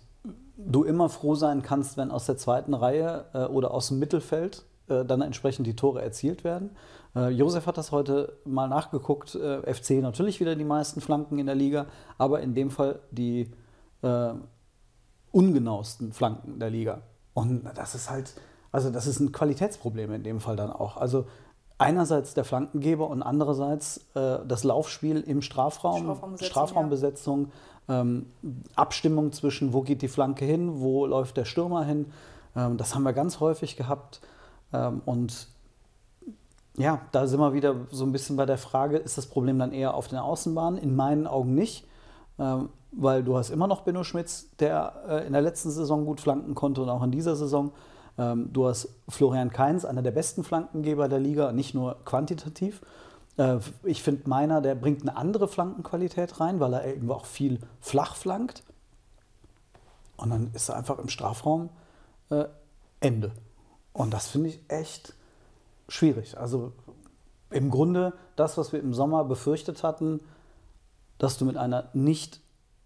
du 0.56 0.85
immer 0.85 1.08
froh 1.08 1.35
sein 1.35 1.62
kannst, 1.62 1.97
wenn 1.97 2.12
aus 2.12 2.26
der 2.26 2.37
zweiten 2.37 2.73
Reihe 2.73 3.25
äh, 3.35 3.47
oder 3.47 3.75
aus 3.75 3.88
dem 3.88 3.99
Mittelfeld 3.99 4.64
äh, 4.87 5.05
dann 5.05 5.23
entsprechend 5.23 5.67
die 5.67 5.75
Tore 5.75 6.02
erzielt 6.02 6.44
werden. 6.44 6.70
Äh, 7.17 7.31
Josef 7.31 7.67
hat 7.67 7.79
das 7.79 7.90
heute 7.90 8.38
mal 8.44 8.69
nachgeguckt. 8.69 9.35
Äh, 9.35 9.75
FC 9.75 10.02
natürlich 10.02 10.38
wieder 10.38 10.55
die 10.55 10.62
meisten 10.62 11.00
Flanken 11.00 11.40
in 11.40 11.47
der 11.47 11.56
Liga, 11.56 11.87
aber 12.17 12.43
in 12.43 12.55
dem 12.55 12.70
Fall 12.70 13.00
die 13.11 13.50
äh, 14.02 14.35
ungenauesten 15.35 16.13
Flanken 16.13 16.59
der 16.59 16.71
Liga. 16.71 17.03
Und 17.35 17.65
das 17.75 17.95
ist 17.95 18.11
halt, 18.11 18.35
also 18.71 18.91
das 18.91 19.07
ist 19.07 19.21
ein 19.21 19.33
Qualitätsproblem 19.33 20.13
in 20.13 20.23
dem 20.23 20.41
Fall 20.41 20.57
dann 20.57 20.71
auch. 20.71 20.97
Also 20.97 21.27
einerseits 21.77 22.35
der 22.35 22.45
Flankengeber 22.45 23.09
und 23.09 23.23
andererseits 23.23 23.99
äh, 24.15 24.39
das 24.47 24.63
Laufspiel 24.63 25.21
im 25.21 25.43
Strafraum, 25.43 26.05
Strafraumbesetzung, 26.05 26.47
Strafraumbesetzung, 26.47 27.53
ähm, 27.89 28.27
Abstimmung 28.77 29.33
zwischen, 29.33 29.73
wo 29.73 29.83
geht 29.83 30.03
die 30.03 30.09
Flanke 30.09 30.45
hin, 30.45 30.81
wo 30.81 31.05
läuft 31.05 31.37
der 31.37 31.45
Stürmer 31.45 31.85
hin. 31.85 32.13
Ähm, 32.55 32.77
das 32.77 32.95
haben 32.95 33.03
wir 33.03 33.13
ganz 33.13 33.41
häufig 33.41 33.77
gehabt. 33.77 34.21
Ähm, 34.73 35.03
und 35.05 35.49
ja, 36.77 37.01
da 37.11 37.27
sind 37.27 37.41
wir 37.41 37.53
wieder 37.53 37.75
so 37.91 38.05
ein 38.05 38.13
bisschen 38.13 38.37
bei 38.37 38.47
der 38.47 38.59
Frage, 38.59 38.99
ist 38.99 39.19
das 39.19 39.27
Problem 39.27 39.59
dann 39.59 39.73
eher 39.73 39.95
auf 39.95 40.07
den 40.07 40.19
Außenbahnen? 40.19 40.79
In 40.79 40.95
meinen 40.95 41.27
Augen 41.27 41.55
nicht, 41.55 41.87
ähm, 42.39 42.69
weil 42.96 43.23
du 43.23 43.37
hast 43.37 43.50
immer 43.50 43.67
noch 43.67 43.82
Benno 43.82 44.05
Schmitz, 44.05 44.49
der 44.58 45.02
äh, 45.08 45.26
in 45.26 45.32
der 45.32 45.43
letzten 45.43 45.70
Saison 45.70 46.05
gut 46.05 46.20
flanken 46.20 46.55
konnte 46.55 46.82
und 46.82 46.88
auch 46.88 47.02
in 47.02 47.11
dieser 47.11 47.37
Saison. 47.37 47.73
Ähm, 48.19 48.52
du 48.52 48.67
hast 48.67 48.88
Florian 49.08 49.50
Kainz, 49.50 49.85
einer 49.85 50.02
der 50.02 50.12
besten 50.12 50.44
Flankengeber 50.44 51.08
der 51.08 51.20
Liga, 51.20 51.52
nicht 51.52 51.75
nur 51.75 51.96
quantitativ. 52.05 52.82
Äh, 53.37 53.58
ich 53.82 54.02
finde 54.02 54.29
meiner, 54.29 54.61
der 54.61 54.75
bringt 54.75 55.02
eine 55.02 55.17
andere 55.17 55.49
Flankenqualität 55.49 56.41
rein, 56.41 56.61
weil 56.61 56.75
er 56.75 56.87
eben 56.87 57.11
auch 57.11 57.26
viel 57.26 57.58
flach 57.81 58.14
flankt. 58.14 58.62
Und 60.17 60.31
dann 60.31 60.50
ist 60.55 60.69
er 60.69 60.76
einfach 60.76 60.99
im 60.99 61.08
Strafraum 61.08 61.70
äh, 62.31 62.44
Ende. 63.00 63.32
Und 63.93 64.14
das 64.14 64.29
finde 64.29 64.50
ich 64.50 64.61
echt 64.69 65.14
schwierig. 65.88 66.38
Also 66.38 66.73
im 67.50 67.70
Grunde 67.70 68.12
das, 68.37 68.56
was 68.58 68.73
wir 68.73 68.81
im 68.81 68.94
Sommer 68.94 69.25
befürchtet 69.25 69.82
hatten, 69.82 70.20
dass 71.19 71.38
du 71.38 71.44
mit 71.44 71.56
einer 71.56 71.90
nicht 71.93 72.40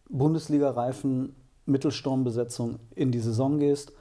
Bundesliga-reifen 0.08 1.34
Mittelsturmbesetzung 1.66 2.78
in 2.94 3.12
die 3.12 3.20
Saison 3.20 3.58
gehst 3.58 3.92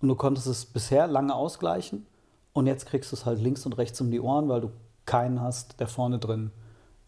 und 0.00 0.08
du 0.08 0.14
konntest 0.14 0.46
es 0.46 0.66
bisher 0.66 1.06
lange 1.06 1.34
ausgleichen 1.34 2.06
und 2.52 2.66
jetzt 2.66 2.86
kriegst 2.86 3.12
du 3.12 3.16
es 3.16 3.24
halt 3.24 3.40
links 3.40 3.64
und 3.66 3.78
rechts 3.78 4.00
um 4.00 4.10
die 4.10 4.20
Ohren, 4.20 4.48
weil 4.48 4.60
du 4.60 4.70
keinen 5.06 5.40
hast, 5.40 5.80
der 5.80 5.88
vorne 5.88 6.18
drin 6.18 6.50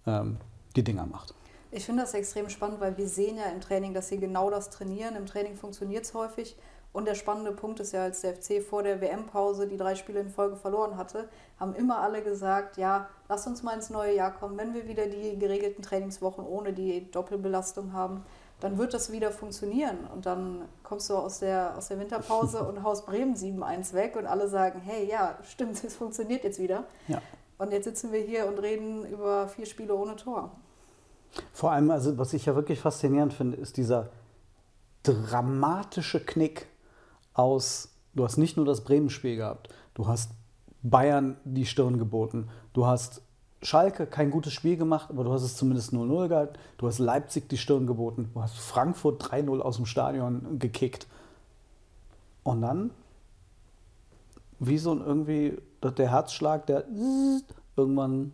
ähm, 0.07 0.37
die 0.77 0.85
Dinger 0.85 1.07
macht. 1.07 1.35
Ich 1.73 1.85
finde 1.85 2.03
das 2.03 2.15
extrem 2.15 2.49
spannend, 2.49 2.81
weil 2.81 2.97
wir 2.97 3.09
sehen 3.09 3.37
ja 3.37 3.45
im 3.45 3.61
Training, 3.61 3.95
dass 3.95 4.09
sie 4.09 4.19
genau 4.19 4.51
das 4.51 4.71
trainieren. 4.71 5.15
Im 5.15 5.27
Training 5.27 5.57
funktioniert 5.57 6.05
es 6.05 6.15
häufig. 6.15 6.57
Und 6.93 7.07
der 7.07 7.15
spannende 7.15 7.53
Punkt 7.53 7.79
ist 7.79 7.93
ja, 7.93 8.03
als 8.03 8.21
der 8.23 8.35
FC 8.35 8.63
vor 8.63 8.83
der 8.83 9.01
WM-Pause 9.01 9.69
die 9.69 9.77
drei 9.77 9.95
Spiele 9.95 10.21
in 10.21 10.29
Folge 10.29 10.57
verloren 10.57 10.97
hatte, 10.97 11.29
haben 11.59 11.75
immer 11.75 12.01
alle 12.01 12.23
gesagt, 12.23 12.79
ja, 12.79 13.09
lass 13.29 13.47
uns 13.47 13.63
mal 13.63 13.75
ins 13.75 13.91
neue 13.91 14.15
Jahr 14.15 14.33
kommen. 14.33 14.59
Wenn 14.59 14.75
wir 14.75 14.89
wieder 14.89 15.07
die 15.07 15.39
geregelten 15.39 15.83
Trainingswochen 15.83 16.45
ohne 16.45 16.73
die 16.73 17.09
Doppelbelastung 17.13 17.93
haben, 17.93 18.25
dann 18.59 18.77
wird 18.77 18.93
das 18.93 19.13
wieder 19.13 19.31
funktionieren. 19.31 19.99
Und 20.13 20.27
dann 20.27 20.63
kommst 20.83 21.09
du 21.11 21.17
aus 21.17 21.39
der, 21.39 21.77
aus 21.77 21.89
der 21.89 22.01
Winterpause 22.01 22.63
und 22.69 22.83
haust 22.83 23.07
Bremen 23.07 23.37
7-1 23.37 23.95
weg 23.95 24.17
und 24.17 24.27
alle 24.27 24.49
sagen, 24.49 24.81
hey, 24.81 25.09
ja, 25.09 25.39
stimmt, 25.45 25.83
es 25.85 25.95
funktioniert 25.95 26.43
jetzt 26.43 26.59
wieder. 26.59 26.85
Ja. 27.07 27.23
Und 27.59 27.73
jetzt 27.73 27.85
sitzen 27.85 28.11
wir 28.11 28.21
hier 28.21 28.47
und 28.47 28.59
reden 28.59 29.05
über 29.05 29.47
vier 29.47 29.67
Spiele 29.67 29.95
ohne 29.95 30.17
Tor. 30.17 30.51
Vor 31.53 31.71
allem, 31.71 31.91
also 31.91 32.19
was 32.19 32.33
ich 32.33 32.47
ja 32.47 32.57
wirklich 32.57 32.81
faszinierend 32.81 33.33
finde, 33.33 33.59
ist 33.59 33.77
dieser 33.77 34.09
dramatische 35.03 36.25
Knick 36.25 36.67
aus, 37.35 37.91
du 38.15 38.25
hast 38.25 38.37
nicht 38.37 38.57
nur 38.57 38.67
das 38.67 38.83
Bremen-Spiel 38.83 39.37
gehabt, 39.37 39.69
du 39.95 40.07
hast 40.07 40.33
Bayern 40.83 41.37
die 41.45 41.67
Stirn 41.67 41.99
geboten, 41.99 42.49
du 42.73 42.87
hast 42.87 43.23
Schalke 43.63 44.07
kein 44.07 44.31
gutes 44.31 44.55
Spiel 44.55 44.77
gemacht, 44.77 45.11
aber 45.11 45.25
du 45.25 45.33
hast 45.33 45.43
es 45.43 45.57
zumindest 45.57 45.93
0-0 45.93 46.29
gehalten, 46.29 46.59
du 46.79 46.87
hast 46.87 46.99
Leipzig 46.99 47.49
die 47.49 47.59
Stirn 47.59 47.87
geboten, 47.87 48.31
du 48.33 48.43
hast 48.43 48.57
Frankfurt 48.59 49.23
3-0 49.23 49.61
aus 49.61 49.77
dem 49.77 49.87
Stadion 49.87 50.59
gekickt. 50.59 51.07
Und 52.43 52.63
dann, 52.63 52.91
wie 54.59 54.79
so 54.79 54.93
ein 54.93 55.01
irgendwie, 55.01 55.59
der 55.83 56.11
Herzschlag, 56.11 56.67
der 56.67 56.87
irgendwann, 57.77 58.33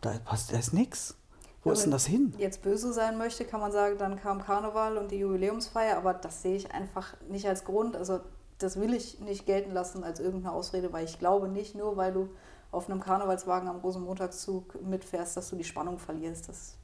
da, 0.00 0.14
passt, 0.24 0.52
da 0.52 0.58
ist 0.58 0.72
nichts. 0.72 1.16
Wo 1.62 1.70
Ja, 1.70 1.74
ist 1.74 1.84
denn 1.84 1.90
das 1.90 2.06
hin? 2.06 2.32
Jetzt 2.38 2.62
böse 2.62 2.92
sein 2.92 3.18
möchte, 3.18 3.44
kann 3.44 3.60
man 3.60 3.70
sagen, 3.70 3.98
dann 3.98 4.16
kam 4.16 4.40
Karneval 4.42 4.96
und 4.96 5.10
die 5.10 5.18
Jubiläumsfeier, 5.18 5.96
aber 5.96 6.14
das 6.14 6.42
sehe 6.42 6.56
ich 6.56 6.72
einfach 6.72 7.14
nicht 7.28 7.46
als 7.46 7.64
Grund. 7.64 7.96
Also 7.96 8.20
das 8.58 8.80
will 8.80 8.94
ich 8.94 9.20
nicht 9.20 9.46
gelten 9.46 9.72
lassen 9.72 10.04
als 10.04 10.20
irgendeine 10.20 10.54
Ausrede, 10.54 10.92
weil 10.92 11.04
ich 11.04 11.18
glaube 11.18 11.48
nicht, 11.48 11.74
nur 11.74 11.96
weil 11.96 12.12
du 12.12 12.28
auf 12.70 12.88
einem 12.88 13.00
Karnevalswagen 13.00 13.68
am 13.68 13.80
Rosenmontagszug 13.80 14.80
mitfährst, 14.82 15.36
dass 15.36 15.50
du 15.50 15.56
die 15.56 15.64
Spannung 15.64 15.98
verlierst. 15.98 16.48
Das, 16.48 16.76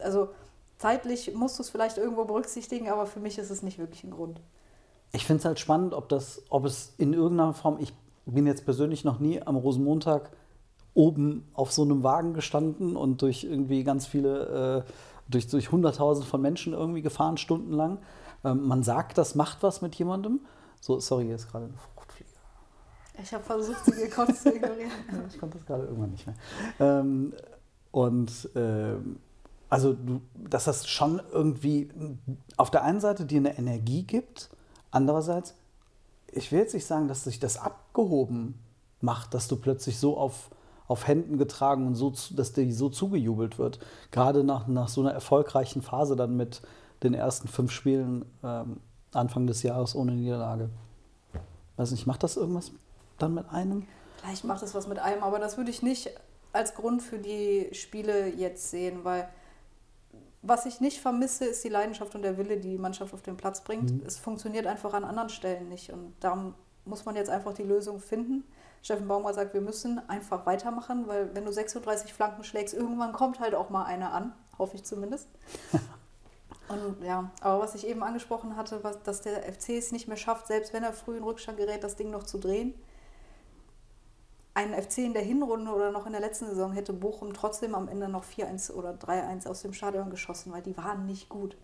also 0.00 0.28
zeitlich 0.78 1.34
musst 1.34 1.58
du 1.58 1.62
es 1.62 1.70
vielleicht 1.70 1.98
irgendwo 1.98 2.24
berücksichtigen, 2.24 2.88
aber 2.88 3.06
für 3.06 3.20
mich 3.20 3.38
ist 3.38 3.50
es 3.50 3.62
nicht 3.62 3.78
wirklich 3.78 4.02
ein 4.04 4.10
Grund. 4.10 4.40
Ich 5.12 5.24
finde 5.24 5.40
es 5.40 5.44
halt 5.44 5.60
spannend, 5.60 5.94
ob, 5.94 6.08
das, 6.08 6.42
ob 6.48 6.64
es 6.64 6.94
in 6.98 7.12
irgendeiner 7.12 7.52
Form, 7.54 7.78
ich 7.80 7.92
bin 8.24 8.46
jetzt 8.46 8.64
persönlich 8.64 9.04
noch 9.04 9.20
nie 9.20 9.40
am 9.40 9.56
Rosenmontag 9.56 10.30
oben 10.96 11.46
auf 11.54 11.72
so 11.72 11.82
einem 11.82 12.02
Wagen 12.02 12.34
gestanden 12.34 12.96
und 12.96 13.22
durch 13.22 13.44
irgendwie 13.44 13.84
ganz 13.84 14.06
viele, 14.06 14.84
äh, 14.86 14.90
durch, 15.28 15.46
durch 15.46 15.70
hunderttausend 15.70 16.26
von 16.26 16.40
Menschen 16.40 16.72
irgendwie 16.72 17.02
gefahren, 17.02 17.36
stundenlang. 17.36 17.98
Ähm, 18.44 18.66
man 18.66 18.82
sagt, 18.82 19.18
das 19.18 19.34
macht 19.34 19.62
was 19.62 19.82
mit 19.82 19.94
jemandem. 19.94 20.40
So, 20.80 20.98
sorry, 20.98 21.26
hier 21.26 21.34
ist 21.34 21.50
gerade 21.50 21.66
eine 21.66 21.74
Fruchtfliege. 21.74 22.30
Ich 23.22 23.32
habe 23.32 23.44
versucht, 23.44 23.84
sie 23.84 23.92
gekonnt 23.92 24.36
zu 24.36 24.54
ignorieren. 24.54 24.90
ich 25.28 25.38
konnte 25.38 25.58
das 25.58 25.66
gerade 25.66 25.84
irgendwann 25.84 26.10
nicht 26.10 26.26
mehr. 26.26 26.36
Ähm, 26.80 27.34
und 27.90 28.50
ähm, 28.54 29.18
also, 29.68 29.92
du, 29.92 30.20
dass 30.34 30.64
das 30.64 30.86
schon 30.88 31.20
irgendwie 31.32 31.90
auf 32.56 32.70
der 32.70 32.84
einen 32.84 33.00
Seite 33.00 33.26
dir 33.26 33.40
eine 33.40 33.58
Energie 33.58 34.04
gibt, 34.04 34.48
andererseits, 34.90 35.54
ich 36.32 36.52
will 36.52 36.60
jetzt 36.60 36.74
nicht 36.74 36.86
sagen, 36.86 37.08
dass 37.08 37.24
sich 37.24 37.40
das 37.40 37.58
abgehoben 37.58 38.58
macht, 39.00 39.34
dass 39.34 39.48
du 39.48 39.56
plötzlich 39.56 39.98
so 39.98 40.16
auf, 40.16 40.50
auf 40.88 41.06
Händen 41.06 41.38
getragen 41.38 41.86
und 41.86 41.94
so, 41.94 42.12
dass 42.34 42.52
dir 42.52 42.72
so 42.72 42.88
zugejubelt 42.88 43.58
wird. 43.58 43.78
Gerade 44.10 44.44
nach, 44.44 44.66
nach 44.66 44.88
so 44.88 45.00
einer 45.00 45.12
erfolgreichen 45.12 45.82
Phase 45.82 46.16
dann 46.16 46.36
mit 46.36 46.62
den 47.02 47.14
ersten 47.14 47.48
fünf 47.48 47.72
Spielen 47.72 48.24
ähm, 48.42 48.80
Anfang 49.12 49.46
des 49.46 49.62
Jahres 49.62 49.94
ohne 49.94 50.12
Niederlage. 50.12 50.70
Weiß 51.76 51.90
nicht, 51.90 52.06
macht 52.06 52.22
das 52.22 52.36
irgendwas 52.36 52.72
dann 53.18 53.34
mit 53.34 53.48
einem? 53.50 53.86
Vielleicht 54.18 54.44
macht 54.44 54.62
es 54.62 54.74
was 54.74 54.86
mit 54.86 54.98
einem, 54.98 55.22
aber 55.22 55.38
das 55.38 55.56
würde 55.56 55.70
ich 55.70 55.82
nicht 55.82 56.10
als 56.52 56.74
Grund 56.74 57.02
für 57.02 57.18
die 57.18 57.68
Spiele 57.72 58.28
jetzt 58.28 58.70
sehen, 58.70 59.00
weil 59.04 59.28
was 60.42 60.64
ich 60.64 60.80
nicht 60.80 61.00
vermisse, 61.00 61.44
ist 61.44 61.64
die 61.64 61.68
Leidenschaft 61.68 62.14
und 62.14 62.22
der 62.22 62.38
Wille, 62.38 62.56
die 62.56 62.70
die 62.70 62.78
Mannschaft 62.78 63.12
auf 63.12 63.22
den 63.22 63.36
Platz 63.36 63.62
bringt. 63.62 63.90
Mhm. 63.90 64.02
Es 64.06 64.16
funktioniert 64.16 64.66
einfach 64.66 64.94
an 64.94 65.04
anderen 65.04 65.28
Stellen 65.28 65.68
nicht 65.68 65.92
und 65.92 66.14
da 66.20 66.54
muss 66.84 67.04
man 67.04 67.16
jetzt 67.16 67.30
einfach 67.30 67.52
die 67.52 67.64
Lösung 67.64 67.98
finden. 67.98 68.44
Steffen 68.86 69.08
Baumer 69.08 69.34
sagt, 69.34 69.52
wir 69.52 69.60
müssen 69.60 70.00
einfach 70.08 70.46
weitermachen, 70.46 71.08
weil 71.08 71.34
wenn 71.34 71.44
du 71.44 71.52
36 71.52 72.14
Flanken 72.14 72.44
schlägst, 72.44 72.72
irgendwann 72.72 73.12
kommt 73.12 73.40
halt 73.40 73.56
auch 73.56 73.68
mal 73.68 73.84
einer 73.84 74.12
an, 74.12 74.32
hoffe 74.60 74.76
ich 74.76 74.84
zumindest. 74.84 75.28
Und 76.68 77.02
ja, 77.02 77.32
aber 77.40 77.60
was 77.60 77.74
ich 77.74 77.84
eben 77.84 78.04
angesprochen 78.04 78.56
hatte, 78.56 78.84
was, 78.84 79.02
dass 79.02 79.22
der 79.22 79.42
FC 79.42 79.70
es 79.70 79.90
nicht 79.90 80.06
mehr 80.06 80.16
schafft, 80.16 80.46
selbst 80.46 80.72
wenn 80.72 80.84
er 80.84 80.92
früh 80.92 81.16
in 81.16 81.24
Rückstand 81.24 81.58
gerät, 81.58 81.82
das 81.82 81.96
Ding 81.96 82.10
noch 82.12 82.22
zu 82.22 82.38
drehen. 82.38 82.74
Ein 84.54 84.72
FC 84.72 84.98
in 84.98 85.14
der 85.14 85.22
Hinrunde 85.22 85.72
oder 85.72 85.90
noch 85.90 86.06
in 86.06 86.12
der 86.12 86.20
letzten 86.20 86.46
Saison 86.46 86.70
hätte 86.70 86.92
Bochum 86.92 87.34
trotzdem 87.34 87.74
am 87.74 87.88
Ende 87.88 88.08
noch 88.08 88.22
4-1 88.22 88.72
oder 88.72 88.92
3-1 88.92 89.48
aus 89.48 89.62
dem 89.62 89.72
Stadion 89.72 90.10
geschossen, 90.10 90.52
weil 90.52 90.62
die 90.62 90.76
waren 90.76 91.06
nicht 91.06 91.28
gut. 91.28 91.56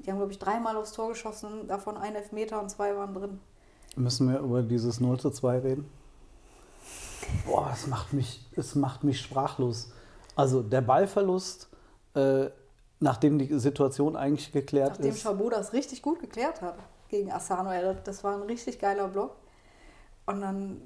Die 0.00 0.10
haben, 0.10 0.18
glaube 0.18 0.32
ich, 0.32 0.38
dreimal 0.38 0.76
aufs 0.76 0.92
Tor 0.92 1.08
geschossen, 1.08 1.68
davon 1.68 1.96
ein 1.96 2.14
Elfmeter 2.14 2.60
und 2.60 2.68
zwei 2.68 2.94
waren 2.94 3.14
drin. 3.14 3.40
Müssen 3.96 4.30
wir 4.30 4.40
über 4.40 4.62
dieses 4.62 5.00
0 5.00 5.18
zu 5.18 5.30
2 5.30 5.58
reden? 5.60 5.90
Boah, 7.44 7.70
es 7.72 7.86
macht 7.86 8.12
mich, 8.12 8.44
es 8.56 8.74
macht 8.74 9.04
mich 9.04 9.20
sprachlos. 9.20 9.92
Also 10.34 10.62
der 10.62 10.80
Ballverlust, 10.80 11.68
äh, 12.14 12.46
nachdem 13.00 13.38
die 13.38 13.58
Situation 13.58 14.16
eigentlich 14.16 14.52
geklärt 14.52 14.90
nachdem 14.90 15.10
ist. 15.10 15.24
Nachdem 15.24 15.38
Chabot 15.38 15.52
das 15.52 15.72
richtig 15.72 16.02
gut 16.02 16.20
geklärt 16.20 16.62
hat 16.62 16.76
gegen 17.08 17.30
Asano. 17.32 17.94
Das 18.04 18.24
war 18.24 18.34
ein 18.34 18.42
richtig 18.42 18.78
geiler 18.78 19.08
Block. 19.08 19.36
Und 20.26 20.40
dann, 20.40 20.82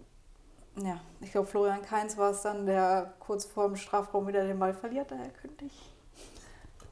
ja, 0.82 1.00
ich 1.20 1.32
glaube, 1.32 1.46
Florian 1.46 1.82
Kainz 1.82 2.16
war 2.16 2.30
es 2.30 2.42
dann, 2.42 2.66
der 2.66 3.14
kurz 3.18 3.44
vor 3.44 3.66
dem 3.66 3.76
Strafraum 3.76 4.26
wieder 4.26 4.44
den 4.44 4.58
Ball 4.58 4.74
verliert. 4.74 5.10
Daher 5.10 5.30
könnte 5.30 5.64
ich 5.64 5.94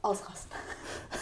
ausrasten. 0.01 0.51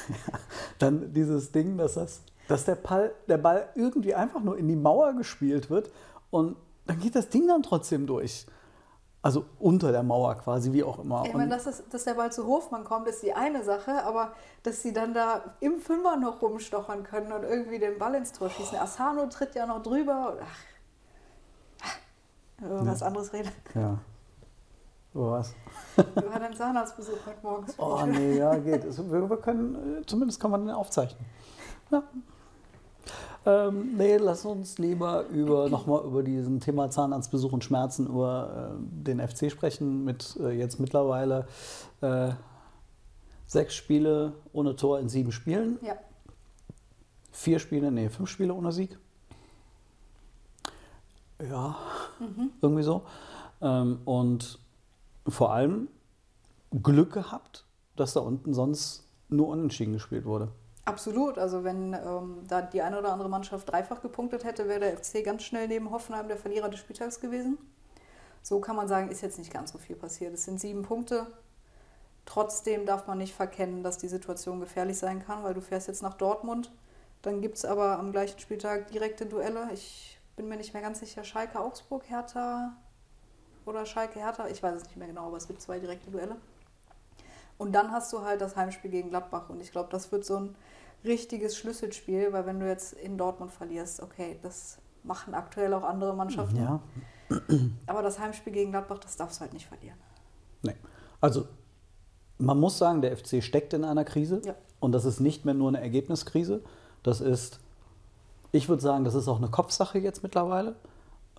ja, 0.10 0.40
dann 0.80 1.14
dieses 1.14 1.52
Ding, 1.52 1.78
dass, 1.78 1.96
das, 1.96 2.22
dass 2.48 2.66
der, 2.66 2.76
Ball, 2.76 3.14
der 3.28 3.38
Ball 3.38 3.70
irgendwie 3.76 4.16
einfach 4.16 4.42
nur 4.42 4.58
in 4.58 4.68
die 4.68 4.76
Mauer 4.76 5.14
gespielt 5.14 5.70
wird 5.70 5.92
und 6.30 6.56
dann 6.88 7.00
geht 7.00 7.16
das 7.16 7.30
Ding 7.30 7.48
dann 7.48 7.64
trotzdem 7.64 8.08
durch. 8.08 8.46
Also 9.22 9.46
unter 9.60 9.92
der 9.92 10.04
Mauer 10.04 10.36
quasi, 10.36 10.72
wie 10.72 10.84
auch 10.84 11.00
immer. 11.00 11.24
Ich 11.26 11.34
meine, 11.34 11.50
dass, 11.50 11.66
es, 11.66 11.84
dass 11.90 12.06
der 12.06 12.14
Ball 12.14 12.32
zu 12.32 12.46
Hofmann 12.48 12.84
kommt, 12.84 13.08
ist 13.08 13.24
die 13.24 13.34
eine 13.34 13.64
Sache, 13.64 14.04
aber 14.06 14.32
dass 14.64 14.82
sie 14.82 14.94
dann 14.94 15.14
da 15.14 15.56
im 15.60 15.82
Fünfer 15.82 16.16
noch 16.16 16.42
rumstochern 16.42 17.04
können 17.04 17.32
und 17.32 17.44
irgendwie 17.44 17.80
den 17.80 17.98
Ball 17.98 18.16
ins 18.16 18.32
Tor 18.32 18.50
schießen. 18.50 18.78
Asano 18.78 19.26
tritt 19.28 19.56
ja 19.56 19.66
noch 19.66 19.84
drüber. 19.84 20.38
Ach, 21.84 21.98
über 22.64 22.86
was 22.86 23.02
ja. 23.02 23.08
anderes 23.08 23.34
reden. 23.34 23.52
Ja. 23.76 23.98
Über 25.14 25.32
was? 25.32 25.56
Über 25.98 26.40
deinen 26.40 26.56
Zahnarztbesuch 26.56 27.18
heute 27.26 27.40
Morgen. 27.42 27.66
Oh 27.80 28.04
nee, 28.06 28.38
ja, 28.38 28.56
geht. 28.56 28.86
Wir, 28.86 29.30
wir 29.30 29.38
können, 29.38 30.04
zumindest 30.06 30.40
kann 30.40 30.52
man 30.52 30.66
den 30.66 30.76
aufzeichnen. 30.76 31.26
Ja. 31.92 32.04
Ähm, 33.48 33.96
nee, 33.96 34.18
lass 34.18 34.44
uns 34.44 34.78
lieber 34.78 35.26
über, 35.28 35.70
nochmal 35.70 36.04
über 36.04 36.22
diesen 36.22 36.60
Thema 36.60 36.90
Zahnarztbesuch 36.90 37.54
und 37.54 37.64
Schmerzen 37.64 38.06
über 38.06 38.74
äh, 38.76 39.04
den 39.06 39.26
FC 39.26 39.50
sprechen, 39.50 40.04
mit 40.04 40.36
äh, 40.42 40.50
jetzt 40.50 40.82
mittlerweile 40.82 41.48
äh, 42.02 42.32
sechs 43.46 43.74
Spiele 43.74 44.34
ohne 44.52 44.76
Tor 44.76 45.00
in 45.00 45.08
sieben 45.08 45.32
Spielen. 45.32 45.80
Ja. 45.82 45.96
Vier 47.32 47.60
Spiele, 47.60 47.90
nee, 47.90 48.10
fünf 48.10 48.30
Spiele 48.30 48.54
ohne 48.54 48.74
Sieg. 48.74 49.00
Ja, 51.42 51.78
mhm. 52.20 52.52
irgendwie 52.60 52.84
so. 52.84 53.04
Ähm, 53.62 54.00
und 54.04 54.60
vor 55.26 55.54
allem 55.54 55.88
Glück 56.84 57.14
gehabt, 57.14 57.66
dass 57.96 58.12
da 58.12 58.20
unten 58.20 58.54
sonst 58.54 59.08
nur 59.30 59.48
unentschieden 59.48 59.94
gespielt 59.94 60.26
wurde. 60.26 60.50
Absolut. 60.88 61.38
Also 61.38 61.66
wenn 61.66 61.94
ähm, 61.94 62.46
da 62.48 62.62
die 62.62 62.82
eine 62.82 62.98
oder 62.98 63.12
andere 63.12 63.28
Mannschaft 63.28 63.70
dreifach 63.70 64.02
gepunktet 64.02 64.46
hätte, 64.46 64.70
wäre 64.70 64.80
der 64.80 64.98
FC 64.98 65.22
ganz 65.22 65.44
schnell 65.44 65.68
neben 65.68 65.92
Hoffenheim 65.92 66.30
der 66.30 66.38
Verlierer 66.38 66.70
des 66.70 66.80
Spieltags 66.80 67.20
gewesen. 67.20 67.58
So 68.42 68.62
kann 68.62 68.78
man 68.78 68.88
sagen, 68.88 69.10
ist 69.10 69.22
jetzt 69.22 69.38
nicht 69.38 69.52
ganz 69.52 69.74
so 69.74 69.80
viel 69.80 69.98
passiert. 69.98 70.34
Es 70.34 70.46
sind 70.46 70.62
sieben 70.62 70.84
Punkte. 70.84 71.28
Trotzdem 72.26 72.86
darf 72.86 73.06
man 73.06 73.18
nicht 73.18 73.36
verkennen, 73.36 73.84
dass 73.84 73.98
die 73.98 74.08
Situation 74.08 74.62
gefährlich 74.62 74.98
sein 74.98 75.26
kann, 75.26 75.44
weil 75.44 75.54
du 75.54 75.60
fährst 75.60 75.90
jetzt 75.90 76.04
nach 76.04 76.14
Dortmund. 76.14 76.72
Dann 77.22 77.42
gibt 77.42 77.58
es 77.58 77.66
aber 77.66 78.00
am 78.00 78.14
gleichen 78.14 78.40
Spieltag 78.40 78.88
direkte 78.88 79.26
Duelle. 79.26 79.68
Ich 79.74 80.18
bin 80.38 80.48
mir 80.48 80.56
nicht 80.56 80.74
mehr 80.74 80.84
ganz 80.84 81.00
sicher, 81.00 81.26
Schalke, 81.26 81.60
Augsburg, 81.60 82.10
Hertha 82.10 82.78
oder 83.66 83.86
Schalke, 83.86 84.20
Hertha. 84.20 84.48
Ich 84.48 84.64
weiß 84.64 84.76
es 84.76 84.84
nicht 84.86 84.96
mehr 84.96 85.10
genau, 85.10 85.28
aber 85.28 85.36
es 85.36 85.48
gibt 85.48 85.62
zwei 85.62 85.80
direkte 85.80 86.10
Duelle. 86.12 86.38
Und 87.58 87.74
dann 87.74 87.92
hast 87.92 88.14
du 88.14 88.22
halt 88.22 88.42
das 88.42 88.56
Heimspiel 88.56 88.92
gegen 88.92 89.10
Gladbach. 89.10 89.50
Und 89.50 89.62
ich 89.62 89.72
glaube, 89.72 89.90
das 89.92 90.12
wird 90.12 90.26
so 90.26 90.38
ein 90.38 90.56
richtiges 91.04 91.58
Schlüsselspiel, 91.58 92.34
weil 92.34 92.46
wenn 92.46 92.60
du 92.60 92.68
jetzt 92.68 92.94
in 92.94 93.18
Dortmund 93.18 93.52
verlierst, 93.52 94.02
okay, 94.02 94.38
das 94.42 94.78
machen 95.04 95.34
aktuell 95.34 95.74
auch 95.74 95.84
andere 95.84 96.16
Mannschaften. 96.16 96.58
Ja. 96.58 96.82
Aber 97.88 98.02
das 98.02 98.20
Heimspiel 98.20 98.54
gegen 98.54 98.72
Gladbach, 98.72 99.00
das 99.00 99.16
darfst 99.16 99.38
du 99.38 99.42
halt 99.42 99.54
nicht 99.54 99.68
verlieren. 99.68 99.98
Nee. 100.62 100.76
Also, 101.20 101.48
man 102.38 102.60
muss 102.60 102.78
sagen, 102.78 103.02
der 103.02 103.16
FC 103.16 103.44
steckt 103.44 103.74
in 103.74 103.84
einer 103.84 104.06
Krise. 104.06 104.42
Ja. 104.46 104.56
Und 104.80 104.92
das 104.92 105.06
ist 105.06 105.20
nicht 105.20 105.46
mehr 105.46 105.54
nur 105.54 105.70
eine 105.70 105.82
Ergebniskrise. 105.82 106.62
Das 107.04 107.22
ist, 107.22 107.60
ich 108.52 108.70
würde 108.70 108.82
sagen, 108.82 109.04
das 109.04 109.16
ist 109.16 109.28
auch 109.28 109.38
eine 109.38 109.50
Kopfsache 109.50 109.98
jetzt 109.98 110.22
mittlerweile. 110.24 110.76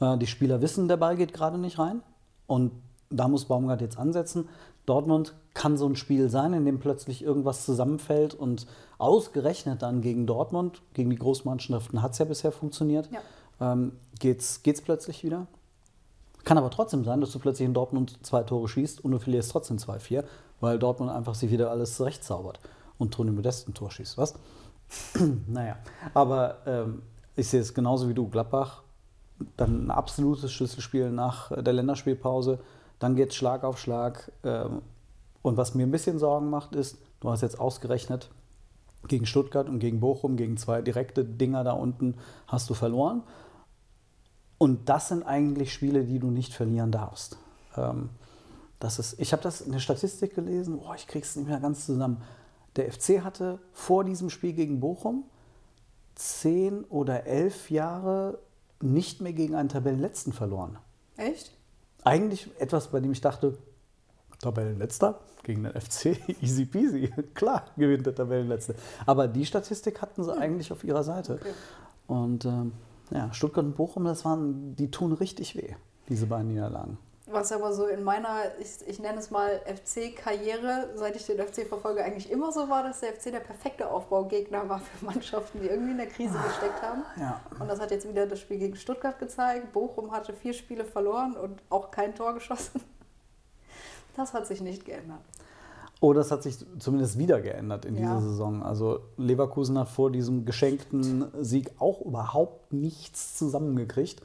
Äh, 0.00 0.18
die 0.18 0.26
Spieler 0.26 0.60
wissen, 0.60 0.88
der 0.88 0.96
Ball 0.96 1.16
geht 1.16 1.32
gerade 1.32 1.58
nicht 1.58 1.78
rein. 1.78 2.02
Und 2.46 2.72
da 3.10 3.28
muss 3.28 3.44
Baumgart 3.44 3.80
jetzt 3.80 3.98
ansetzen. 3.98 4.48
Dortmund 4.88 5.34
kann 5.54 5.76
so 5.76 5.86
ein 5.86 5.96
Spiel 5.96 6.28
sein, 6.30 6.52
in 6.52 6.64
dem 6.64 6.78
plötzlich 6.78 7.22
irgendwas 7.22 7.64
zusammenfällt 7.64 8.34
und 8.34 8.66
ausgerechnet 8.98 9.82
dann 9.82 10.00
gegen 10.00 10.26
Dortmund, 10.26 10.82
gegen 10.94 11.10
die 11.10 11.16
Großmannschaften 11.16 12.00
hat 12.00 12.12
es 12.12 12.18
ja 12.18 12.24
bisher 12.24 12.52
funktioniert, 12.52 13.08
ja. 13.12 13.20
ähm, 13.72 13.92
geht's, 14.18 14.62
geht's 14.62 14.80
plötzlich 14.80 15.24
wieder. 15.24 15.46
Kann 16.44 16.56
aber 16.56 16.70
trotzdem 16.70 17.04
sein, 17.04 17.20
dass 17.20 17.32
du 17.32 17.38
plötzlich 17.38 17.66
in 17.66 17.74
Dortmund 17.74 18.18
zwei 18.22 18.42
Tore 18.42 18.68
schießt 18.68 19.04
und 19.04 19.10
du 19.10 19.18
verlierst 19.18 19.50
trotzdem 19.50 19.76
2-4, 19.76 20.24
weil 20.60 20.78
Dortmund 20.78 21.10
einfach 21.10 21.34
sich 21.34 21.50
wieder 21.50 21.70
alles 21.70 21.96
zurechtzaubert 21.96 22.60
und 22.96 23.12
Toni 23.12 23.30
Modest 23.30 23.68
ein 23.68 23.74
Tor 23.74 23.90
schießt, 23.90 24.16
was? 24.16 24.34
naja, 25.46 25.76
aber 26.14 26.58
ähm, 26.66 27.02
ich 27.36 27.48
sehe 27.48 27.60
es 27.60 27.74
genauso 27.74 28.08
wie 28.08 28.14
du, 28.14 28.28
Gladbach, 28.28 28.82
dann 29.56 29.86
ein 29.86 29.90
absolutes 29.90 30.50
Schlüsselspiel 30.50 31.10
nach 31.10 31.52
der 31.62 31.72
Länderspielpause 31.72 32.58
dann 32.98 33.16
geht 33.16 33.30
es 33.30 33.36
Schlag 33.36 33.64
auf 33.64 33.78
Schlag. 33.78 34.32
Ähm, 34.44 34.82
und 35.42 35.56
was 35.56 35.74
mir 35.74 35.84
ein 35.84 35.90
bisschen 35.90 36.18
Sorgen 36.18 36.50
macht, 36.50 36.74
ist, 36.74 36.98
du 37.20 37.30
hast 37.30 37.42
jetzt 37.42 37.58
ausgerechnet, 37.58 38.30
gegen 39.06 39.26
Stuttgart 39.26 39.68
und 39.68 39.78
gegen 39.78 40.00
Bochum, 40.00 40.36
gegen 40.36 40.56
zwei 40.56 40.82
direkte 40.82 41.24
Dinger 41.24 41.64
da 41.64 41.72
unten, 41.72 42.16
hast 42.46 42.68
du 42.68 42.74
verloren. 42.74 43.22
Und 44.58 44.88
das 44.88 45.08
sind 45.08 45.22
eigentlich 45.22 45.72
Spiele, 45.72 46.04
die 46.04 46.18
du 46.18 46.30
nicht 46.30 46.52
verlieren 46.52 46.90
darfst. 46.90 47.38
Ähm, 47.76 48.10
das 48.80 48.98
ist, 48.98 49.20
ich 49.20 49.32
habe 49.32 49.42
das 49.42 49.60
in 49.60 49.72
der 49.72 49.78
Statistik 49.78 50.34
gelesen, 50.34 50.80
oh, 50.84 50.94
ich 50.94 51.06
krieg's 51.06 51.36
nicht 51.36 51.48
mehr 51.48 51.60
ganz 51.60 51.86
zusammen. 51.86 52.22
Der 52.76 52.92
FC 52.92 53.22
hatte 53.22 53.58
vor 53.72 54.04
diesem 54.04 54.30
Spiel 54.30 54.52
gegen 54.52 54.80
Bochum 54.80 55.24
zehn 56.14 56.84
oder 56.84 57.26
elf 57.26 57.70
Jahre 57.70 58.38
nicht 58.80 59.20
mehr 59.20 59.32
gegen 59.32 59.54
einen 59.54 59.68
Tabellenletzten 59.68 60.32
verloren. 60.32 60.78
Echt? 61.16 61.57
Eigentlich 62.08 62.50
etwas, 62.58 62.88
bei 62.88 63.00
dem 63.00 63.12
ich 63.12 63.20
dachte, 63.20 63.58
Tabellenletzter 64.40 65.20
gegen 65.42 65.64
den 65.64 65.72
FC, 65.72 66.18
easy 66.42 66.64
peasy. 66.64 67.12
Klar 67.34 67.64
gewinnt 67.76 68.06
der 68.06 68.14
Tabellenletzte. 68.14 68.74
Aber 69.06 69.28
die 69.28 69.44
Statistik 69.44 70.00
hatten 70.00 70.24
sie 70.24 70.36
eigentlich 70.36 70.72
auf 70.72 70.84
ihrer 70.84 71.02
Seite. 71.02 71.34
Okay. 71.34 71.52
Und 72.06 72.44
ähm, 72.44 72.72
ja, 73.10 73.32
Stuttgart 73.32 73.64
und 73.64 73.76
Bochum, 73.76 74.04
das 74.04 74.24
waren, 74.24 74.74
die 74.76 74.90
tun 74.90 75.12
richtig 75.12 75.56
weh, 75.56 75.74
diese 76.08 76.26
beiden 76.26 76.48
Niederlagen. 76.48 76.98
Was 77.30 77.52
aber 77.52 77.72
so 77.72 77.86
in 77.86 78.02
meiner, 78.04 78.42
ich, 78.60 78.86
ich 78.86 78.98
nenne 79.00 79.18
es 79.18 79.30
mal 79.30 79.60
FC-Karriere, 79.66 80.90
seit 80.94 81.16
ich 81.16 81.26
den 81.26 81.38
FC 81.38 81.66
verfolge, 81.66 82.02
eigentlich 82.04 82.30
immer 82.30 82.52
so 82.52 82.68
war, 82.68 82.82
dass 82.82 83.00
der 83.00 83.12
FC 83.14 83.24
der 83.32 83.40
perfekte 83.40 83.90
Aufbaugegner 83.90 84.68
war 84.68 84.80
für 84.80 85.04
Mannschaften, 85.04 85.60
die 85.60 85.66
irgendwie 85.68 85.92
in 85.92 85.98
der 85.98 86.06
Krise 86.08 86.36
gesteckt 86.46 86.82
haben. 86.82 87.02
Ja. 87.18 87.40
Und 87.58 87.68
das 87.68 87.80
hat 87.80 87.90
jetzt 87.90 88.08
wieder 88.08 88.26
das 88.26 88.40
Spiel 88.40 88.58
gegen 88.58 88.76
Stuttgart 88.76 89.18
gezeigt. 89.18 89.72
Bochum 89.72 90.12
hatte 90.12 90.32
vier 90.32 90.52
Spiele 90.54 90.84
verloren 90.84 91.34
und 91.36 91.60
auch 91.70 91.90
kein 91.90 92.14
Tor 92.14 92.34
geschossen. 92.34 92.80
Das 94.16 94.32
hat 94.34 94.46
sich 94.46 94.60
nicht 94.60 94.84
geändert. 94.84 95.20
Oh, 96.00 96.12
das 96.12 96.30
hat 96.30 96.42
sich 96.44 96.58
zumindest 96.78 97.18
wieder 97.18 97.40
geändert 97.40 97.84
in 97.84 97.96
Ja. 97.96 98.16
dieser 98.16 98.20
Saison. 98.30 98.62
Also 98.62 99.00
Leverkusen 99.16 99.78
hat 99.78 99.88
vor 99.88 100.10
diesem 100.12 100.44
geschenkten 100.44 101.26
Sieg 101.40 101.70
auch 101.78 102.00
überhaupt 102.02 102.72
nichts 102.72 103.36
zusammengekriegt. 103.36 104.22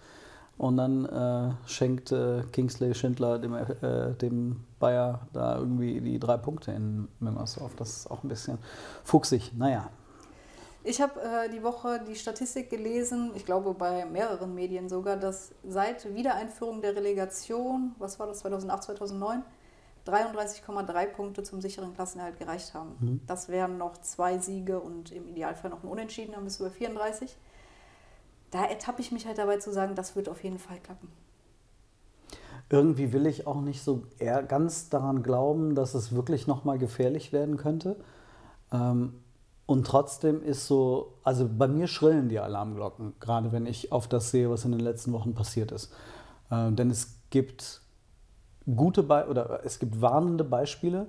Und 0.57 0.77
dann 0.77 1.05
äh, 1.05 1.51
schenkt 1.67 2.11
äh, 2.11 2.43
Kingsley 2.51 2.93
Schindler 2.93 3.39
dem, 3.39 3.53
äh, 3.55 4.13
dem 4.13 4.63
Bayer 4.79 5.21
da 5.33 5.57
irgendwie 5.57 5.99
die 5.99 6.19
drei 6.19 6.37
Punkte 6.37 6.71
in 6.71 7.07
Müngersdorf. 7.19 7.75
Das 7.75 7.89
ist 7.89 8.11
auch 8.11 8.23
ein 8.23 8.29
bisschen 8.29 8.59
fuchsig. 9.03 9.51
Naja, 9.57 9.89
Ich 10.85 11.01
habe 11.01 11.19
äh, 11.21 11.49
die 11.49 11.63
Woche 11.63 12.01
die 12.07 12.15
Statistik 12.15 12.69
gelesen, 12.69 13.31
ich 13.35 13.45
glaube 13.45 13.73
bei 13.73 14.05
mehreren 14.05 14.53
Medien 14.53 14.89
sogar, 14.89 15.15
dass 15.15 15.53
seit 15.65 16.13
Wiedereinführung 16.13 16.81
der 16.81 16.95
Relegation, 16.95 17.95
was 17.99 18.19
war 18.19 18.27
das, 18.27 18.39
2008, 18.39 18.83
2009, 18.83 19.43
33,3 20.05 21.05
Punkte 21.07 21.43
zum 21.43 21.61
sicheren 21.61 21.93
Klassenerhalt 21.93 22.37
gereicht 22.37 22.73
haben. 22.73 23.21
Das 23.25 23.47
wären 23.47 23.77
noch 23.77 23.97
zwei 23.99 24.37
Siege 24.37 24.79
und 24.81 25.11
im 25.13 25.29
Idealfall 25.29 25.71
noch 25.71 25.83
ein 25.83 25.87
Unentschieden, 25.89 26.33
dann 26.33 26.43
bist 26.43 26.59
du 26.59 26.65
bei 26.65 26.69
34. 26.69 27.37
Da 28.53 28.65
ertappe 28.65 29.01
ich 29.01 29.11
mich 29.11 29.25
halt 29.25 29.39
dabei 29.39 29.57
zu 29.57 29.73
sagen, 29.73 29.95
das 29.95 30.15
wird 30.15 30.29
auf 30.29 30.43
jeden 30.43 30.59
Fall 30.59 30.77
klappen. 30.77 31.07
irgendwie 32.69 33.11
will 33.11 33.25
ich 33.25 33.47
auch 33.47 33.61
nicht 33.61 33.81
so 33.83 34.03
ganz 34.47 34.89
daran 34.89 35.23
glauben, 35.23 35.73
dass 35.73 35.95
es 35.95 36.13
wirklich 36.13 36.45
nochmal 36.45 36.77
gefährlich 36.77 37.33
werden 37.33 37.57
könnte. 37.57 37.95
Ähm, 38.71 39.15
und 39.65 39.87
trotzdem 39.87 40.43
ist 40.43 40.67
so, 40.67 41.15
also 41.23 41.49
bei 41.49 41.67
mir 41.67 41.87
schrillen 41.87 42.29
die 42.29 42.39
Alarmglocken, 42.39 43.13
gerade 43.19 43.51
wenn 43.51 43.65
ich 43.65 43.91
auf 43.91 44.07
das 44.07 44.29
sehe, 44.29 44.51
was 44.51 44.65
in 44.65 44.71
den 44.71 44.81
letzten 44.81 45.13
Wochen 45.13 45.33
passiert 45.33 45.71
ist. 45.71 45.91
Äh, 46.51 46.71
denn 46.73 46.91
es 46.91 47.21
gibt 47.31 47.81
gute 48.75 49.01
Be 49.01 49.25
oder 49.29 49.61
es 49.65 49.79
gibt 49.79 49.99
warnende 49.99 50.43
Beispiele, 50.43 51.07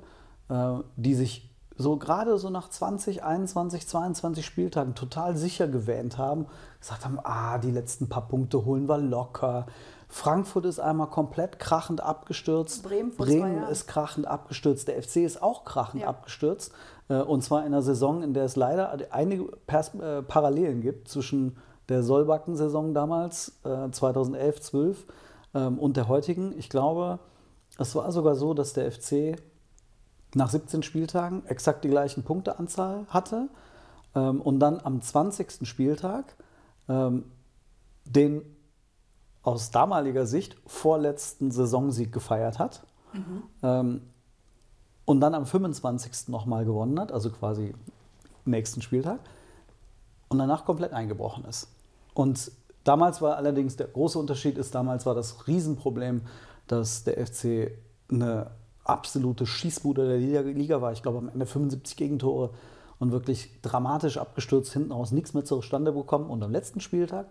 äh, 0.48 0.76
die 0.96 1.14
sich 1.14 1.53
so 1.76 1.96
gerade 1.96 2.38
so 2.38 2.50
nach 2.50 2.68
20, 2.68 3.24
21, 3.24 3.86
22 3.86 4.44
Spieltagen 4.46 4.94
total 4.94 5.36
sicher 5.36 5.66
gewähnt 5.66 6.18
haben, 6.18 6.46
gesagt 6.80 7.04
haben, 7.04 7.18
ah, 7.22 7.58
die 7.58 7.70
letzten 7.70 8.08
paar 8.08 8.28
Punkte 8.28 8.64
holen 8.64 8.88
wir 8.88 8.98
locker. 8.98 9.66
Frankfurt 10.08 10.66
ist 10.66 10.78
einmal 10.78 11.08
komplett 11.08 11.58
krachend 11.58 12.00
abgestürzt. 12.00 12.84
Bremen 12.84 13.10
Bremen 13.16 13.64
ist 13.64 13.88
krachend 13.88 14.26
abgestürzt. 14.28 14.86
Der 14.86 15.02
FC 15.02 15.16
ist 15.24 15.42
auch 15.42 15.64
krachend 15.64 16.02
Ja. 16.02 16.08
abgestürzt. 16.08 16.72
Äh, 17.08 17.16
Und 17.16 17.42
zwar 17.42 17.60
in 17.60 17.66
einer 17.66 17.82
Saison, 17.82 18.22
in 18.22 18.32
der 18.34 18.44
es 18.44 18.54
leider 18.54 18.96
einige 19.10 19.44
Pers 19.66 19.94
äh, 19.96 20.22
Parallelen 20.22 20.80
gibt 20.82 21.08
zwischen 21.08 21.56
der 21.88 22.02
Solbakken-Saison 22.02 22.94
damals, 22.94 23.60
äh, 23.64 23.90
2011, 23.90 24.60
12, 24.60 25.04
ähm, 25.54 25.78
und 25.78 25.96
der 25.96 26.06
heutigen. 26.08 26.56
Ich 26.58 26.70
glaube, 26.70 27.18
es 27.78 27.94
war 27.96 28.10
sogar 28.12 28.36
so, 28.36 28.54
dass 28.54 28.72
der 28.72 28.90
FC 28.92 29.36
nach 30.34 30.50
17 30.50 30.82
Spieltagen 30.82 31.44
exakt 31.46 31.84
die 31.84 31.88
gleichen 31.88 32.24
Punkteanzahl 32.24 33.06
hatte 33.08 33.48
ähm, 34.14 34.40
und 34.40 34.60
dann 34.60 34.80
am 34.82 35.00
20. 35.00 35.66
Spieltag 35.66 36.36
ähm, 36.88 37.24
den 38.04 38.42
aus 39.42 39.70
damaliger 39.70 40.26
Sicht 40.26 40.56
vorletzten 40.66 41.50
Saisonsieg 41.50 42.12
gefeiert 42.12 42.58
hat. 42.58 42.84
Ähm, 43.62 44.00
und 45.04 45.20
dann 45.20 45.34
am 45.34 45.46
25. 45.46 46.28
nochmal 46.28 46.64
gewonnen 46.64 46.98
hat, 46.98 47.12
also 47.12 47.30
quasi 47.30 47.74
nächsten 48.44 48.80
Spieltag. 48.80 49.20
Und 50.28 50.38
danach 50.38 50.64
komplett 50.64 50.92
eingebrochen 50.92 51.44
ist. 51.44 51.68
Und 52.14 52.50
damals 52.84 53.20
war 53.20 53.36
allerdings 53.36 53.76
der 53.76 53.88
große 53.88 54.18
Unterschied 54.18 54.56
ist, 54.56 54.74
damals 54.74 55.04
war 55.04 55.14
das 55.14 55.46
Riesenproblem, 55.46 56.22
dass 56.66 57.04
der 57.04 57.24
FC 57.26 57.72
eine 58.10 58.50
absolute 58.84 59.46
Schießbude 59.46 60.06
der 60.06 60.18
Liga, 60.18 60.40
Liga 60.40 60.80
war. 60.80 60.92
Ich 60.92 61.02
glaube 61.02 61.18
am 61.18 61.28
Ende 61.28 61.46
75 61.46 61.96
Gegentore 61.96 62.50
und 62.98 63.12
wirklich 63.12 63.50
dramatisch 63.62 64.18
abgestürzt, 64.18 64.72
hinten 64.72 64.92
raus 64.92 65.12
nichts 65.12 65.34
mehr 65.34 65.44
zustande 65.44 65.92
bekommen. 65.92 66.30
Und 66.30 66.42
am 66.42 66.52
letzten 66.52 66.80
Spieltag 66.80 67.26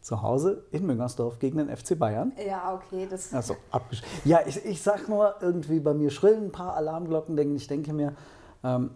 zu 0.00 0.22
Hause 0.22 0.64
in 0.72 0.84
Müngersdorf 0.84 1.38
gegen 1.38 1.58
den 1.58 1.74
FC 1.74 1.98
Bayern. 1.98 2.32
Ja, 2.44 2.74
okay, 2.74 3.06
das 3.08 3.32
Also 3.32 3.56
abgesch 3.70 4.02
Ja, 4.24 4.40
ich, 4.44 4.64
ich 4.64 4.82
sag 4.82 5.08
nur, 5.08 5.36
irgendwie 5.40 5.78
bei 5.78 5.94
mir 5.94 6.10
schrillen 6.10 6.46
ein 6.46 6.52
paar 6.52 6.74
Alarmglocken, 6.74 7.36
denn 7.36 7.54
ich 7.54 7.68
denke 7.68 7.92
mir, 7.92 8.14
ähm, 8.64 8.90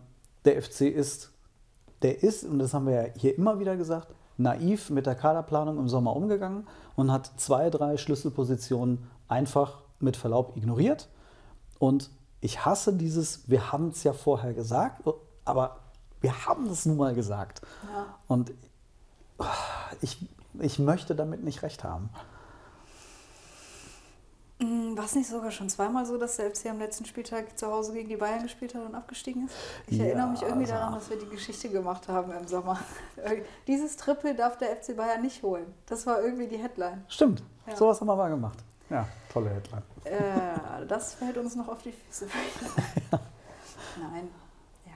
der 0.44 0.60
FC 0.60 0.82
ist, 0.82 1.30
der 2.02 2.22
ist, 2.22 2.44
und 2.44 2.58
das 2.58 2.74
haben 2.74 2.86
wir 2.86 3.06
ja 3.06 3.12
hier 3.16 3.38
immer 3.38 3.60
wieder 3.60 3.76
gesagt, 3.76 4.08
naiv 4.36 4.90
mit 4.90 5.06
der 5.06 5.14
Kaderplanung 5.14 5.78
im 5.78 5.88
Sommer 5.88 6.14
umgegangen 6.14 6.66
und 6.94 7.10
hat 7.12 7.30
zwei, 7.36 7.70
drei 7.70 7.96
Schlüsselpositionen 7.96 9.08
einfach 9.28 9.82
mit 10.00 10.16
Verlaub 10.16 10.56
ignoriert. 10.56 11.08
Und 11.78 12.10
ich 12.40 12.64
hasse 12.64 12.92
dieses, 12.92 13.48
wir 13.48 13.72
haben 13.72 13.88
es 13.88 14.02
ja 14.04 14.12
vorher 14.12 14.54
gesagt, 14.54 15.02
aber 15.44 15.76
wir 16.20 16.46
haben 16.46 16.66
es 16.70 16.86
nun 16.86 16.96
mal 16.96 17.14
gesagt. 17.14 17.60
Ja. 17.92 18.06
Und 18.28 18.52
ich, 20.00 20.18
ich 20.60 20.78
möchte 20.78 21.14
damit 21.14 21.44
nicht 21.44 21.62
recht 21.62 21.84
haben. 21.84 22.10
War 24.58 25.04
es 25.04 25.14
nicht 25.14 25.28
sogar 25.28 25.50
schon 25.50 25.68
zweimal 25.68 26.06
so, 26.06 26.16
dass 26.16 26.36
der 26.36 26.50
FC 26.50 26.66
am 26.70 26.78
letzten 26.78 27.04
Spieltag 27.04 27.58
zu 27.58 27.66
Hause 27.66 27.92
gegen 27.92 28.08
die 28.08 28.16
Bayern 28.16 28.42
gespielt 28.42 28.74
hat 28.74 28.86
und 28.86 28.94
abgestiegen 28.94 29.44
ist? 29.46 29.54
Ich 29.86 29.98
Ja, 29.98 30.06
erinnere 30.06 30.28
mich 30.28 30.40
irgendwie 30.40 30.62
also- 30.62 30.72
daran, 30.72 30.94
dass 30.94 31.10
wir 31.10 31.18
die 31.18 31.26
Geschichte 31.28 31.68
gemacht 31.68 32.08
haben 32.08 32.32
im 32.32 32.48
Sommer. 32.48 32.78
Dieses 33.66 33.96
Triple 33.96 34.34
darf 34.34 34.56
der 34.56 34.74
FC 34.74 34.96
Bayern 34.96 35.20
nicht 35.20 35.42
holen. 35.42 35.66
Das 35.84 36.06
war 36.06 36.22
irgendwie 36.22 36.46
die 36.46 36.56
Headline. 36.56 37.04
Stimmt, 37.08 37.42
Ja. 37.66 37.76
sowas 37.76 38.00
haben 38.00 38.06
wir 38.08 38.16
mal 38.16 38.30
gemacht. 38.30 38.58
Ja, 38.90 39.06
tolle 39.32 39.50
Headline. 39.50 39.82
Äh, 40.04 40.86
das 40.86 41.14
fällt 41.14 41.36
uns 41.38 41.56
noch 41.56 41.68
auf 41.68 41.82
die 41.82 41.92
Füße. 41.92 42.26
Nein, 44.00 44.28
ja. 44.86 44.92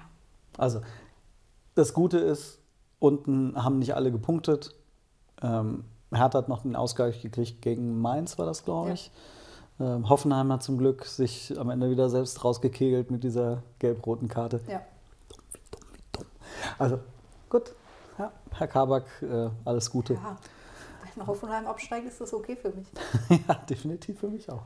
Also, 0.57 0.81
das 1.75 1.93
Gute 1.95 2.19
ist, 2.19 2.59
unten 2.99 3.63
haben 3.63 3.79
nicht 3.79 3.95
alle 3.95 4.13
gepunktet. 4.13 4.75
Ähm, 5.43 5.85
Hertha 6.13 6.39
hat 6.39 6.49
noch 6.49 6.63
den 6.63 6.77
Ausgleich 6.77 7.23
gekriegt 7.23 7.63
gegen 7.63 8.01
Mainz, 8.01 8.39
war 8.39 8.47
das, 8.47 8.65
glaube 8.65 8.89
Ja. 8.89 8.95
ich. 8.95 9.11
Ähm, 9.81 10.09
Hoffenheim 10.09 10.53
hat 10.53 10.63
zum 10.63 10.77
Glück 10.77 11.05
sich 11.07 11.59
am 11.59 11.71
Ende 11.71 11.91
wieder 11.91 12.11
selbst 12.11 12.45
rausgekegelt 12.45 13.11
mit 13.11 13.25
dieser 13.25 13.63
gelb-roten 13.79 14.29
Karte. 14.29 14.61
ja. 14.69 14.83
Wie 15.53 15.61
dumm, 15.71 15.81
wie 15.95 16.03
dumm. 16.13 16.27
Also, 16.79 16.99
gut. 17.49 17.73
Ja, 18.19 18.31
Herr 18.53 18.69
Kabak, 18.69 19.05
äh, 19.23 19.49
alles 19.65 19.91
Gute. 19.91 20.15
ja. 20.15 20.37
Wenn 21.15 21.27
Hoffenheim 21.27 21.67
absteigt, 21.67 22.07
ist 22.07 22.21
das 22.21 22.33
okay 22.33 22.57
für 22.57 22.71
mich. 22.71 22.87
Ja, 23.49 23.55
definitiv 23.55 24.21
für 24.21 24.29
mich 24.29 24.51
auch. 24.51 24.65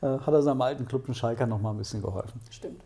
Äh, 0.00 0.18
hat 0.18 0.28
er 0.28 0.42
seinem 0.42 0.62
alten 0.62 0.86
Club 0.86 1.08
in 1.08 1.14
Schalke 1.14 1.46
noch 1.46 1.60
mal 1.60 1.70
ein 1.70 1.78
bisschen 1.78 2.02
geholfen. 2.02 2.40
Stimmt. 2.50 2.82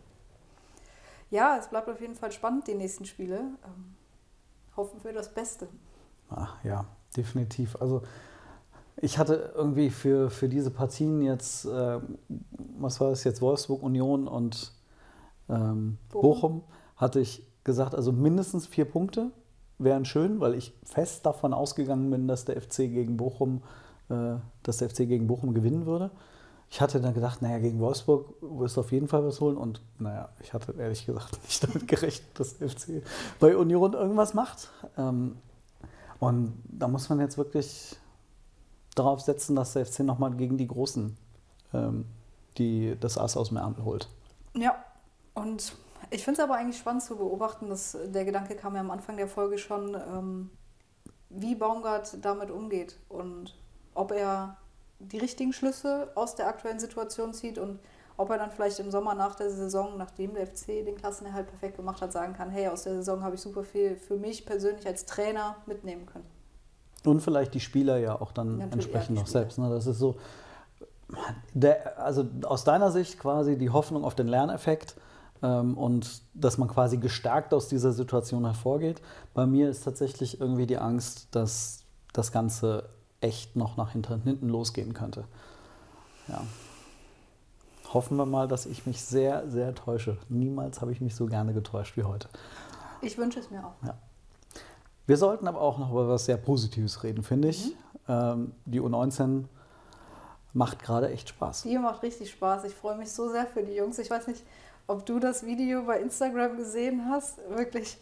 Ja, 1.29 1.57
es 1.57 1.67
bleibt 1.67 1.87
auf 1.89 2.01
jeden 2.01 2.15
Fall 2.15 2.31
spannend, 2.31 2.67
die 2.67 2.73
nächsten 2.73 3.05
Spiele. 3.05 3.37
Ähm, 3.37 3.95
hoffen 4.75 5.03
wir 5.03 5.13
das 5.13 5.33
Beste. 5.33 5.67
Ach, 6.29 6.63
ja, 6.63 6.85
definitiv. 7.15 7.79
Also 7.79 8.01
ich 8.97 9.17
hatte 9.17 9.53
irgendwie 9.55 9.89
für, 9.89 10.29
für 10.29 10.49
diese 10.49 10.71
Partien 10.71 11.21
jetzt, 11.21 11.65
äh, 11.65 11.99
was 12.77 12.99
war 12.99 13.11
das 13.11 13.23
jetzt, 13.23 13.41
Wolfsburg, 13.41 13.83
Union 13.83 14.27
und 14.27 14.73
ähm, 15.49 15.97
Bochum. 16.09 16.21
Bochum. 16.21 16.63
hatte 16.95 17.19
ich 17.19 17.47
gesagt, 17.63 17.95
also 17.95 18.11
mindestens 18.11 18.67
vier 18.67 18.85
Punkte 18.85 19.31
wären 19.79 20.05
schön, 20.05 20.39
weil 20.39 20.53
ich 20.53 20.73
fest 20.83 21.25
davon 21.25 21.53
ausgegangen 21.53 22.11
bin, 22.11 22.27
dass 22.27 22.45
der 22.45 22.61
FC 22.61 22.77
gegen 22.77 23.17
Bochum, 23.17 23.61
äh, 24.09 24.35
dass 24.63 24.77
der 24.77 24.89
FC 24.89 25.07
gegen 25.07 25.27
Bochum 25.27 25.53
gewinnen 25.53 25.85
würde. 25.85 26.11
Ich 26.69 26.81
hatte 26.81 27.01
dann 27.01 27.15
gedacht, 27.15 27.41
naja, 27.41 27.57
gegen 27.57 27.79
Wolfsburg 27.79 28.35
wirst 28.41 28.77
du 28.77 28.81
auf 28.81 28.91
jeden 28.91 29.07
Fall 29.07 29.25
was 29.25 29.41
holen. 29.41 29.57
Und 29.57 29.81
naja, 29.97 30.29
ich 30.41 30.53
hatte 30.53 30.75
ehrlich 30.77 31.05
gesagt 31.05 31.39
nicht 31.43 31.63
damit 31.63 31.87
gerechnet, 31.87 32.39
dass 32.39 32.57
der 32.57 32.69
FC 32.69 33.01
bei 33.39 33.57
Union 33.57 33.93
irgendwas 33.93 34.33
macht. 34.33 34.69
Ähm, 34.97 35.37
und 36.19 36.53
da 36.65 36.87
muss 36.87 37.09
man 37.09 37.19
jetzt 37.19 37.37
wirklich 37.37 37.95
darauf 38.93 39.21
setzen, 39.21 39.55
dass 39.55 39.73
der 39.73 39.85
FC 39.85 40.01
nochmal 40.01 40.35
gegen 40.35 40.57
die 40.57 40.67
Großen 40.67 41.17
ähm, 41.73 42.05
die 42.57 42.95
das 42.99 43.17
Ass 43.17 43.37
aus 43.37 43.49
dem 43.49 43.57
Ärmel 43.57 43.83
holt. 43.83 44.09
Ja, 44.53 44.75
und 45.33 45.73
ich 46.11 46.23
finde 46.23 46.41
es 46.41 46.43
aber 46.43 46.57
eigentlich 46.57 46.77
spannend 46.77 47.03
zu 47.03 47.15
beobachten, 47.17 47.69
dass 47.69 47.97
der 48.05 48.25
Gedanke 48.25 48.55
kam 48.55 48.75
ja 48.75 48.81
am 48.81 48.91
Anfang 48.91 49.17
der 49.17 49.27
Folge 49.27 49.57
schon, 49.57 49.95
ähm, 49.95 50.49
wie 51.29 51.55
Baumgart 51.55 52.17
damit 52.23 52.49
umgeht 52.49 52.97
und 53.09 53.55
ob 53.93 54.11
er 54.11 54.57
die 54.99 55.17
richtigen 55.17 55.53
Schlüsse 55.53 56.09
aus 56.15 56.35
der 56.35 56.47
aktuellen 56.47 56.79
Situation 56.79 57.33
zieht 57.33 57.57
und 57.57 57.79
ob 58.17 58.29
er 58.31 58.37
dann 58.37 58.51
vielleicht 58.51 58.79
im 58.79 58.91
Sommer 58.91 59.15
nach 59.15 59.35
der 59.35 59.49
Saison, 59.49 59.97
nachdem 59.97 60.33
der 60.33 60.45
FC 60.45 60.83
den 60.85 60.95
Klassenerhalt 60.95 61.47
perfekt 61.47 61.77
gemacht 61.77 62.01
hat, 62.01 62.11
sagen 62.11 62.33
kann, 62.33 62.49
hey, 62.49 62.67
aus 62.67 62.83
der 62.83 62.95
Saison 62.95 63.23
habe 63.23 63.35
ich 63.35 63.41
super 63.41 63.63
viel 63.63 63.95
für 63.95 64.17
mich 64.17 64.45
persönlich 64.45 64.85
als 64.85 65.05
Trainer 65.05 65.55
mitnehmen 65.67 66.05
können. 66.05 66.25
Und 67.05 67.21
vielleicht 67.21 67.53
die 67.53 67.61
Spieler 67.61 67.97
ja 67.97 68.19
auch 68.19 68.33
dann 68.33 68.57
Natürlich, 68.57 68.73
entsprechend 68.73 69.15
noch 69.15 69.27
Spieler. 69.27 69.41
selbst. 69.41 69.57
Ne? 69.57 69.69
Das 69.69 69.87
ist 69.87 69.99
so, 69.99 70.17
der, 71.53 71.97
also 71.97 72.25
aus 72.43 72.65
deiner 72.65 72.91
Sicht 72.91 73.19
quasi 73.19 73.57
die 73.57 73.69
Hoffnung 73.69 74.03
auf 74.03 74.15
den 74.15 74.27
Lerneffekt 74.27 74.95
und 75.47 76.21
dass 76.33 76.57
man 76.57 76.67
quasi 76.67 76.97
gestärkt 76.97 77.53
aus 77.53 77.67
dieser 77.67 77.91
Situation 77.91 78.45
hervorgeht. 78.45 79.01
Bei 79.33 79.45
mir 79.45 79.69
ist 79.69 79.83
tatsächlich 79.83 80.41
irgendwie 80.41 80.67
die 80.67 80.77
Angst, 80.77 81.27
dass 81.31 81.85
das 82.13 82.31
Ganze 82.31 82.89
echt 83.21 83.55
noch 83.55 83.77
nach 83.77 83.91
hinten, 83.91 84.21
hinten 84.21 84.49
losgehen 84.49 84.93
könnte. 84.93 85.25
Ja. 86.27 86.43
Hoffen 87.93 88.17
wir 88.17 88.25
mal, 88.25 88.47
dass 88.47 88.65
ich 88.65 88.85
mich 88.85 89.01
sehr, 89.01 89.49
sehr 89.49 89.73
täusche. 89.73 90.17
Niemals 90.29 90.81
habe 90.81 90.91
ich 90.91 91.01
mich 91.01 91.15
so 91.15 91.25
gerne 91.25 91.53
getäuscht 91.53 91.97
wie 91.97 92.03
heute. 92.03 92.29
Ich 93.01 93.17
wünsche 93.17 93.39
es 93.39 93.49
mir 93.49 93.65
auch. 93.65 93.73
Ja. 93.83 93.97
Wir 95.07 95.17
sollten 95.17 95.47
aber 95.47 95.59
auch 95.59 95.79
noch 95.79 95.89
über 95.91 96.07
was 96.07 96.25
sehr 96.25 96.37
Positives 96.37 97.03
reden, 97.03 97.23
finde 97.23 97.47
ich. 97.47 97.65
Mhm. 97.65 97.71
Ähm, 98.07 98.51
die 98.65 98.79
U19 98.79 99.45
macht 100.53 100.83
gerade 100.83 101.09
echt 101.09 101.29
Spaß. 101.29 101.63
Die 101.63 101.77
macht 101.77 102.03
richtig 102.03 102.29
Spaß. 102.31 102.65
Ich 102.65 102.75
freue 102.75 102.97
mich 102.97 103.11
so 103.11 103.29
sehr 103.31 103.47
für 103.47 103.63
die 103.63 103.73
Jungs. 103.73 103.97
Ich 103.97 104.09
weiß 104.09 104.27
nicht, 104.27 104.43
ob 104.89 105.05
du 105.05 105.19
das 105.19 105.45
Video 105.45 105.83
bei 105.83 105.99
Instagram 105.99 106.57
gesehen 106.57 107.07
hast. 107.09 107.37
Wirklich, 107.49 107.97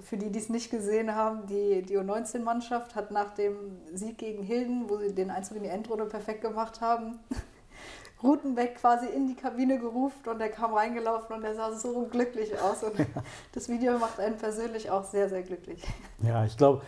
für 0.00 0.16
die, 0.16 0.30
die 0.30 0.38
es 0.38 0.48
nicht 0.48 0.70
gesehen 0.70 1.14
haben, 1.14 1.46
die, 1.46 1.82
die 1.82 1.98
U19-Mannschaft 1.98 2.94
hat 2.94 3.10
nach 3.10 3.34
dem 3.34 3.56
Sieg 3.92 4.16
gegen 4.18 4.42
Hilden, 4.44 4.88
wo 4.88 4.96
sie 4.98 5.12
den 5.12 5.30
Einzug 5.30 5.56
in 5.56 5.64
die 5.64 5.68
Endrunde 5.68 6.04
perfekt 6.06 6.42
gemacht 6.42 6.80
haben, 6.80 7.18
Rutenbeck 8.22 8.76
quasi 8.76 9.06
in 9.06 9.26
die 9.26 9.34
Kabine 9.34 9.78
gerufen 9.78 10.28
und 10.28 10.40
er 10.40 10.48
kam 10.48 10.72
reingelaufen 10.74 11.36
und 11.36 11.44
er 11.44 11.54
sah 11.54 11.72
so 11.72 12.06
glücklich 12.10 12.52
aus. 12.60 12.82
Und 12.84 12.94
das 13.52 13.68
Video 13.68 13.98
macht 13.98 14.20
einen 14.20 14.36
persönlich 14.36 14.90
auch 14.90 15.04
sehr, 15.04 15.28
sehr 15.28 15.42
glücklich. 15.42 15.82
Ja, 16.22 16.44
ich 16.44 16.56
glaube, 16.56 16.82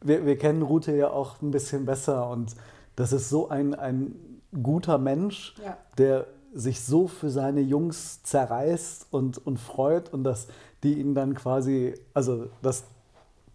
wir, 0.00 0.26
wir 0.26 0.36
kennen 0.36 0.62
Rute 0.62 0.96
ja 0.96 1.10
auch 1.10 1.40
ein 1.42 1.50
bisschen 1.52 1.84
besser 1.86 2.28
und 2.28 2.54
das 2.96 3.12
ist 3.12 3.28
so 3.28 3.48
ein, 3.48 3.74
ein 3.74 4.40
guter 4.62 4.98
Mensch, 4.98 5.54
Ja. 5.64 5.76
der 5.98 6.26
sich 6.56 6.82
so 6.82 7.06
für 7.06 7.30
seine 7.30 7.60
Jungs 7.60 8.22
zerreißt 8.22 9.06
und, 9.10 9.44
und 9.46 9.58
freut 9.58 10.12
und 10.12 10.24
dass 10.24 10.48
die 10.82 10.98
ihn 10.98 11.14
dann 11.14 11.34
quasi, 11.34 11.94
also 12.14 12.48
dass 12.62 12.84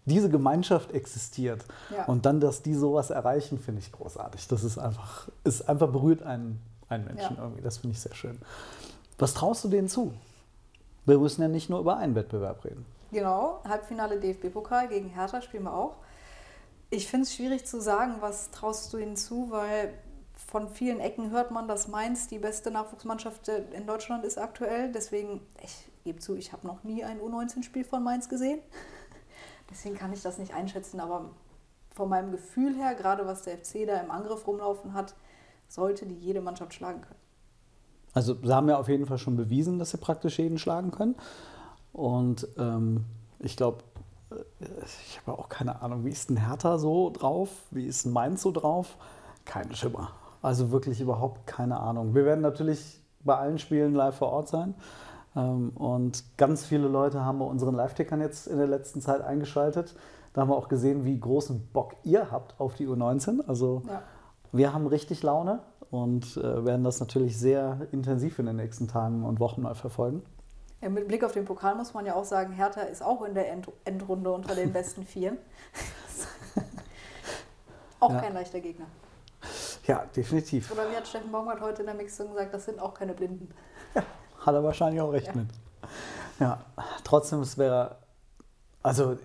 diese 0.04 0.28
Gemeinschaft 0.28 0.92
existiert 0.92 1.64
Ja. 1.96 2.04
und 2.06 2.26
dann, 2.26 2.40
dass 2.40 2.62
die 2.62 2.74
sowas 2.74 3.10
erreichen, 3.10 3.58
finde 3.58 3.80
ich 3.80 3.92
großartig. 3.92 4.48
Das 4.48 4.64
ist 4.64 4.78
einfach, 4.78 5.28
ist 5.44 5.68
einfach 5.68 5.90
berührt 5.90 6.22
einen, 6.22 6.60
einen 6.88 7.04
Menschen 7.04 7.36
Ja. 7.36 7.42
irgendwie. 7.42 7.62
Das 7.62 7.78
finde 7.78 7.94
ich 7.94 8.00
sehr 8.00 8.14
schön. 8.14 8.38
Was 9.18 9.34
traust 9.34 9.62
du 9.64 9.68
denen 9.68 9.88
zu? 9.88 10.12
Wir 11.04 11.18
müssen 11.18 11.42
ja 11.42 11.48
nicht 11.48 11.68
nur 11.70 11.80
über 11.80 11.96
einen 11.96 12.14
Wettbewerb 12.14 12.64
reden. 12.64 12.84
Genau, 13.12 13.60
Halbfinale 13.68 14.18
DFB-Pokal 14.18 14.88
gegen 14.88 15.08
Hertha 15.08 15.42
spielen 15.42 15.64
wir 15.64 15.74
auch. 15.74 15.96
Ich 16.90 17.08
finde 17.08 17.24
es 17.24 17.34
schwierig 17.34 17.64
zu 17.66 17.80
sagen, 17.80 18.16
was 18.20 18.50
traust 18.50 18.92
du 18.92 18.98
ihnen 18.98 19.16
zu, 19.16 19.48
weil 19.50 19.92
von 20.52 20.68
vielen 20.68 21.00
Ecken 21.00 21.30
hört 21.30 21.50
man, 21.50 21.66
dass 21.66 21.88
Mainz 21.88 22.28
die 22.28 22.38
beste 22.38 22.70
Nachwuchsmannschaft 22.70 23.48
in 23.48 23.86
Deutschland 23.86 24.22
ist 24.22 24.36
aktuell. 24.36 24.92
Deswegen, 24.92 25.40
ich 25.64 25.88
gebe 26.04 26.18
zu, 26.18 26.36
ich 26.36 26.52
habe 26.52 26.66
noch 26.66 26.84
nie 26.84 27.02
ein 27.02 27.20
U19-Spiel 27.20 27.84
von 27.84 28.04
Mainz 28.04 28.28
gesehen. 28.28 28.58
Deswegen 29.70 29.96
kann 29.96 30.12
ich 30.12 30.20
das 30.20 30.36
nicht 30.36 30.52
einschätzen, 30.52 31.00
aber 31.00 31.30
von 31.94 32.10
meinem 32.10 32.32
Gefühl 32.32 32.74
her, 32.74 32.94
gerade 32.94 33.26
was 33.26 33.44
der 33.44 33.56
FC 33.56 33.86
da 33.86 33.96
im 33.96 34.10
Angriff 34.10 34.46
rumlaufen 34.46 34.92
hat, 34.92 35.14
sollte 35.68 36.04
die 36.04 36.18
jede 36.18 36.42
Mannschaft 36.42 36.74
schlagen 36.74 37.00
können. 37.00 37.20
Also 38.12 38.34
sie 38.34 38.54
haben 38.54 38.68
ja 38.68 38.76
auf 38.76 38.88
jeden 38.88 39.06
Fall 39.06 39.16
schon 39.16 39.38
bewiesen, 39.38 39.78
dass 39.78 39.92
sie 39.92 39.96
praktisch 39.96 40.38
jeden 40.38 40.58
schlagen 40.58 40.90
können. 40.90 41.16
Und 41.94 42.46
ähm, 42.58 43.06
ich 43.38 43.56
glaube, 43.56 43.84
ich 44.84 45.18
habe 45.26 45.38
auch 45.38 45.48
keine 45.48 45.80
Ahnung, 45.80 46.04
wie 46.04 46.10
ist 46.10 46.28
denn 46.28 46.36
Hertha 46.36 46.76
so 46.76 47.08
drauf? 47.08 47.48
Wie 47.70 47.86
ist 47.86 48.04
denn 48.04 48.12
Mainz 48.12 48.42
so 48.42 48.52
drauf? 48.52 48.98
Kein 49.46 49.74
Schimmer. 49.74 50.12
Also 50.42 50.70
wirklich 50.72 51.00
überhaupt 51.00 51.46
keine 51.46 51.78
Ahnung. 51.80 52.14
Wir 52.14 52.24
werden 52.24 52.40
natürlich 52.40 53.00
bei 53.20 53.36
allen 53.36 53.58
Spielen 53.58 53.94
live 53.94 54.16
vor 54.16 54.30
Ort 54.32 54.48
sein. 54.48 54.74
Ähm, 55.36 55.70
und 55.76 56.24
ganz 56.36 56.66
viele 56.66 56.88
Leute 56.88 57.24
haben 57.24 57.38
bei 57.38 57.44
unseren 57.44 57.74
Live-Tickern 57.74 58.20
jetzt 58.20 58.48
in 58.48 58.58
der 58.58 58.66
letzten 58.66 59.00
Zeit 59.00 59.22
eingeschaltet. 59.22 59.94
Da 60.34 60.40
haben 60.42 60.48
wir 60.50 60.56
auch 60.56 60.68
gesehen, 60.68 61.04
wie 61.04 61.18
großen 61.18 61.68
Bock 61.72 61.94
ihr 62.02 62.30
habt 62.30 62.58
auf 62.58 62.74
die 62.74 62.86
U19. 62.88 63.46
Also 63.46 63.82
Ja. 63.86 64.02
wir 64.50 64.74
haben 64.74 64.86
richtig 64.86 65.22
Laune 65.22 65.60
und 65.90 66.36
äh, 66.38 66.64
werden 66.64 66.82
das 66.84 66.98
natürlich 67.00 67.38
sehr 67.38 67.86
intensiv 67.92 68.38
in 68.38 68.46
den 68.46 68.56
nächsten 68.56 68.88
Tagen 68.88 69.24
und 69.24 69.40
Wochen 69.40 69.62
mal 69.62 69.74
verfolgen. 69.74 70.22
Ja, 70.80 70.88
mit 70.88 71.06
Blick 71.06 71.22
auf 71.22 71.30
den 71.32 71.44
Pokal 71.44 71.76
muss 71.76 71.94
man 71.94 72.04
ja 72.06 72.14
auch 72.16 72.24
sagen, 72.24 72.52
Hertha 72.54 72.80
ist 72.80 73.02
auch 73.04 73.22
in 73.22 73.34
der 73.34 73.52
End 73.52 73.70
Endrunde 73.84 74.32
unter 74.32 74.54
den 74.56 74.72
besten 74.72 75.04
Vieren. 75.04 75.38
auch 78.00 78.10
Ja. 78.10 78.20
kein 78.20 78.34
leichter 78.34 78.60
Gegner. 78.60 78.86
Ja, 79.86 80.04
definitiv. 80.14 80.70
Oder 80.70 80.90
wie 80.90 80.96
hat 80.96 81.06
Steffen 81.08 81.30
Baumgart 81.32 81.60
heute 81.60 81.82
in 81.82 81.86
der 81.86 81.94
Mixung 81.94 82.28
gesagt, 82.30 82.54
das 82.54 82.64
sind 82.66 82.78
auch 82.80 82.94
keine 82.94 83.14
Blinden. 83.14 83.48
Hat 83.94 84.54
er 84.54 84.62
wahrscheinlich 84.64 85.00
auch 85.00 85.12
recht 85.12 85.28
Ja. 85.28 85.34
mit. 85.34 85.48
Ja, 86.40 86.64
trotzdem, 87.04 87.40
es 87.40 87.58
wäre, 87.58 87.96
also 88.82 89.16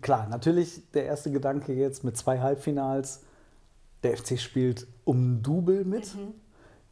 klar, 0.00 0.26
natürlich 0.28 0.90
der 0.92 1.04
erste 1.06 1.30
Gedanke 1.30 1.72
jetzt 1.72 2.04
mit 2.04 2.16
zwei 2.16 2.40
Halbfinals, 2.40 3.22
der 4.02 4.16
FC 4.16 4.38
spielt 4.38 4.86
um 5.04 5.42
Double 5.42 5.84
mit. 5.84 6.10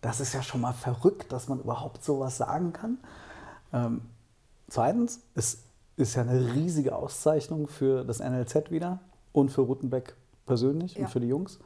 Das 0.00 0.20
ist 0.20 0.32
ja 0.34 0.42
schon 0.42 0.60
mal 0.60 0.72
verrückt, 0.72 1.32
dass 1.32 1.48
man 1.48 1.60
überhaupt 1.60 2.04
sowas 2.04 2.36
sagen 2.36 2.72
kann. 2.72 2.98
Ähm, 3.72 4.02
zweitens, 4.68 5.20
es 5.34 5.62
ist 5.96 6.14
ja 6.14 6.22
eine 6.22 6.54
riesige 6.54 6.94
Auszeichnung 6.94 7.68
für 7.68 8.04
das 8.04 8.20
NLZ 8.20 8.70
wieder 8.70 9.00
und 9.32 9.50
für 9.50 9.62
Rutenbeck 9.62 10.14
persönlich 10.46 10.94
Ja. 10.94 11.02
und 11.06 11.10
für 11.10 11.20
die 11.20 11.28
Jungs. 11.28 11.58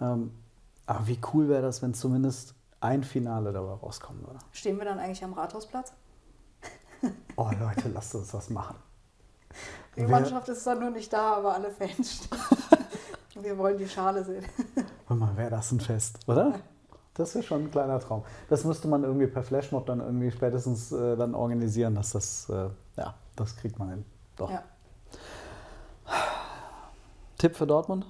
Ähm, 0.00 0.32
aber 0.86 1.06
wie 1.06 1.18
cool 1.32 1.48
wäre 1.48 1.62
das, 1.62 1.82
wenn 1.82 1.94
zumindest 1.94 2.54
ein 2.80 3.02
Finale 3.04 3.52
dabei 3.52 3.72
rauskommen 3.72 4.22
würde. 4.26 4.38
Stehen 4.52 4.78
wir 4.78 4.84
dann 4.84 4.98
eigentlich 4.98 5.22
am 5.24 5.32
Rathausplatz? 5.32 5.92
Oh 7.36 7.50
Leute, 7.60 7.90
lasst 7.90 8.14
uns 8.14 8.30
das 8.30 8.48
machen. 8.48 8.76
Die 9.96 10.00
Wer- 10.00 10.08
Mannschaft 10.08 10.48
ist 10.48 10.66
dann 10.66 10.80
nur 10.80 10.90
nicht 10.90 11.12
da, 11.12 11.34
aber 11.34 11.54
alle 11.54 11.70
Fans 11.70 12.14
stehen. 12.24 12.38
wir 13.42 13.58
wollen 13.58 13.76
die 13.76 13.86
Schale 13.88 14.24
sehen. 14.24 14.44
Hör 15.06 15.16
mal, 15.16 15.36
wäre 15.36 15.50
das 15.50 15.70
ein 15.72 15.80
Fest, 15.80 16.18
oder? 16.26 16.54
Das 17.14 17.34
wäre 17.34 17.44
schon 17.44 17.64
ein 17.64 17.70
kleiner 17.70 18.00
Traum. 18.00 18.24
Das 18.48 18.64
müsste 18.64 18.88
man 18.88 19.04
irgendwie 19.04 19.26
per 19.26 19.42
Flashmob 19.42 19.84
dann 19.86 20.00
irgendwie 20.00 20.30
spätestens 20.30 20.90
äh, 20.92 21.16
dann 21.16 21.34
organisieren, 21.34 21.94
dass 21.94 22.10
das, 22.12 22.48
äh, 22.48 22.70
ja, 22.96 23.14
das 23.36 23.56
kriegt 23.56 23.78
man 23.78 23.90
hin. 23.90 24.04
Doch. 24.36 24.50
Ja. 24.50 24.62
Tipp 27.38 27.54
für 27.56 27.66
Dortmund? 27.66 28.06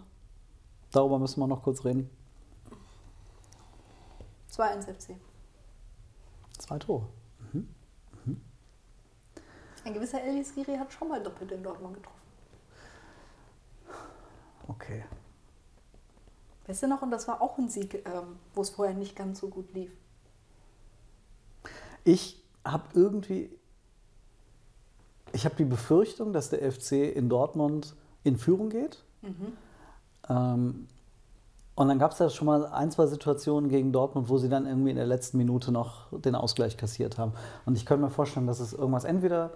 Darüber 0.93 1.19
müssen 1.19 1.41
wir 1.41 1.47
noch 1.47 1.62
kurz 1.62 1.85
reden. 1.85 2.09
2-1 4.57 4.95
FC. 4.95 5.16
Zwei 6.59 6.79
Tore. 6.79 7.07
Ein 9.87 9.95
gewisser 9.95 10.21
Elias 10.21 10.53
Giri 10.53 10.77
hat 10.77 10.92
schon 10.92 11.09
mal 11.09 11.23
doppelt 11.23 11.53
in 11.53 11.62
Dortmund 11.62 11.95
getroffen. 11.95 12.21
Okay. 14.66 15.05
Weißt 16.66 16.83
du 16.83 16.88
noch? 16.88 17.03
Und 17.03 17.12
das 17.12 17.29
war 17.29 17.40
auch 17.40 17.57
ein 17.57 17.69
Sieg, 17.69 18.05
ähm, 18.05 18.37
wo 18.53 18.62
es 18.62 18.71
vorher 18.71 18.97
nicht 18.97 19.14
ganz 19.14 19.38
so 19.38 19.49
gut 19.49 19.73
lief. 19.75 19.92
Ich 22.03 22.42
habe 22.64 22.85
irgendwie, 22.95 23.57
ich 25.33 25.45
habe 25.45 25.55
die 25.55 25.64
Befürchtung, 25.64 26.33
dass 26.33 26.51
der 26.51 26.73
FC 26.73 27.14
in 27.14 27.29
Dortmund 27.29 27.95
in 28.25 28.37
Führung 28.37 28.71
geht. 28.71 29.05
Ähm, 30.29 30.88
und 31.77 31.89
dann 31.89 31.99
gab 31.99 32.12
es 32.12 32.19
ja 32.19 32.31
schon 32.31 32.47
mal 32.47 32.65
ein, 32.67 32.91
zwei 32.91 33.07
Situationen 33.07 33.69
gegen 33.69 33.93
Dortmund, 33.93 34.31
wo 34.31 34.39
sie 34.39 34.49
dann 34.49 34.67
irgendwie 34.67 34.91
in 34.91 34.97
der 34.97 35.07
letzten 35.07 35.37
Minute 35.37 35.71
noch 35.71 36.07
den 36.11 36.35
Ausgleich 36.35 36.79
kassiert 36.79 37.19
haben. 37.19 37.35
Und 37.67 37.77
ich 37.77 37.85
könnte 37.85 38.03
mir 38.03 38.11
vorstellen, 38.11 38.47
dass 38.47 38.61
es 38.61 38.73
irgendwas 38.73 39.05
entweder 39.05 39.51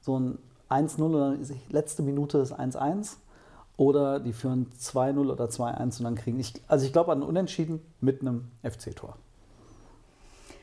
so 0.00 0.18
ein 0.18 0.38
1-0 0.70 1.02
oder 1.02 1.36
letzte 1.68 2.02
Minute 2.02 2.38
ist 2.38 2.58
1-1 2.58 3.16
oder 3.76 4.20
die 4.20 4.32
führen 4.32 4.72
2-0 4.80 5.30
oder 5.30 5.44
2-1 5.44 5.98
und 5.98 6.04
dann 6.04 6.14
kriegen 6.14 6.40
ich, 6.40 6.54
also 6.66 6.86
ich 6.86 6.94
glaube 6.94 7.12
an 7.12 7.22
Unentschieden 7.22 7.80
mit 8.00 8.22
einem 8.22 8.50
FC-Tor. 8.62 9.16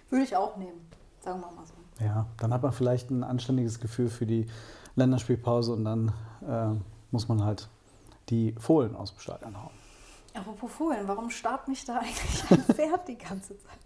Würde 0.09 0.25
ich 0.25 0.35
auch 0.35 0.57
nehmen, 0.57 0.81
sagen 1.21 1.41
wir 1.41 1.51
mal 1.51 1.65
so. 1.65 1.73
Ja, 2.03 2.25
dann 2.37 2.51
hat 2.51 2.63
man 2.63 2.71
vielleicht 2.71 3.11
ein 3.11 3.23
anständiges 3.23 3.79
Gefühl 3.79 4.09
für 4.09 4.25
die 4.25 4.47
Länderspielpause 4.95 5.73
und 5.73 5.85
dann 5.85 6.11
äh, 6.47 6.75
muss 7.11 7.27
man 7.27 7.43
halt 7.43 7.69
die 8.29 8.53
Fohlen 8.57 8.95
aus 8.95 9.11
dem 9.13 9.19
Stadion 9.19 9.61
hauen. 9.61 9.82
Apropos 10.33 10.71
Fohlen, 10.71 11.07
warum 11.07 11.29
starrt 11.29 11.67
mich 11.67 11.85
da 11.85 11.99
eigentlich 11.99 12.43
ein 12.51 12.63
Pferd 12.63 13.07
die 13.07 13.17
ganze 13.17 13.57
Zeit? 13.57 13.77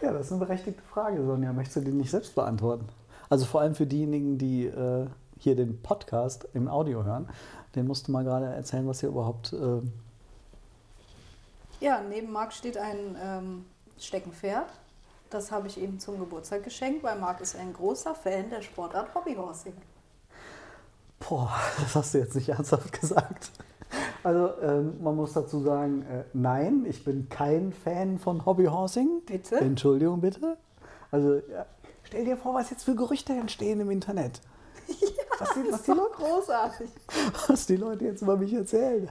Ja, 0.00 0.12
das 0.12 0.26
ist 0.26 0.32
eine 0.32 0.40
berechtigte 0.40 0.82
Frage, 0.82 1.24
Sonja. 1.24 1.52
Möchtest 1.52 1.76
du 1.78 1.80
die 1.80 1.92
nicht 1.92 2.10
selbst 2.10 2.34
beantworten? 2.34 2.88
Also 3.30 3.44
vor 3.46 3.62
allem 3.62 3.74
für 3.74 3.86
diejenigen, 3.86 4.38
die 4.38 4.66
äh, 4.66 5.06
hier 5.38 5.56
den 5.56 5.80
Podcast 5.82 6.46
im 6.54 6.68
Audio 6.68 7.04
hören, 7.04 7.28
den 7.74 7.86
musst 7.86 8.06
du 8.06 8.12
mal 8.12 8.22
gerade 8.22 8.46
erzählen, 8.46 8.86
was 8.86 9.00
hier 9.00 9.08
überhaupt. 9.08 9.52
Äh, 9.52 9.80
Ja, 11.80 12.00
neben 12.08 12.30
Marc 12.30 12.52
steht 12.52 12.76
ein 12.78 13.16
ähm, 13.20 13.64
Steckenpferd. 13.98 14.66
Das 15.30 15.50
habe 15.50 15.66
ich 15.66 15.80
ihm 15.80 15.98
zum 15.98 16.20
Geburtstag 16.20 16.62
geschenkt, 16.62 17.02
weil 17.02 17.18
Marc 17.18 17.40
ist 17.40 17.56
ein 17.56 17.72
großer 17.72 18.14
Fan 18.14 18.50
der 18.50 18.62
Sportart 18.62 19.12
Hobbyhorsing. 19.14 19.74
boah, 21.18 21.50
das 21.80 21.94
hast 21.96 22.14
du 22.14 22.18
jetzt 22.18 22.36
nicht 22.36 22.48
ernsthaft 22.50 22.92
gesagt. 23.00 23.50
Also 24.24 24.54
ähm, 24.62 25.02
man 25.02 25.16
muss 25.16 25.34
dazu 25.34 25.60
sagen, 25.60 26.02
äh, 26.02 26.24
nein, 26.32 26.86
ich 26.88 27.04
bin 27.04 27.28
kein 27.28 27.74
Fan 27.74 28.18
von 28.18 28.44
Hobbyhorsing. 28.46 29.20
Bitte? 29.26 29.56
Entschuldigung 29.56 30.22
bitte. 30.22 30.56
Also 31.10 31.34
ja, 31.34 31.66
stell 32.04 32.24
dir 32.24 32.38
vor, 32.38 32.54
was 32.54 32.70
jetzt 32.70 32.84
für 32.84 32.94
Gerüchte 32.94 33.34
entstehen 33.34 33.80
im 33.80 33.90
Internet. 33.90 34.40
was, 35.38 35.50
die, 35.54 35.70
was, 35.72 35.82
die 35.82 35.90
Leute, 35.90 36.14
Großartig. 36.16 36.90
was 37.48 37.66
die 37.66 37.76
Leute 37.76 38.06
jetzt 38.06 38.22
über 38.22 38.38
mich 38.38 38.54
erzählen. 38.54 39.10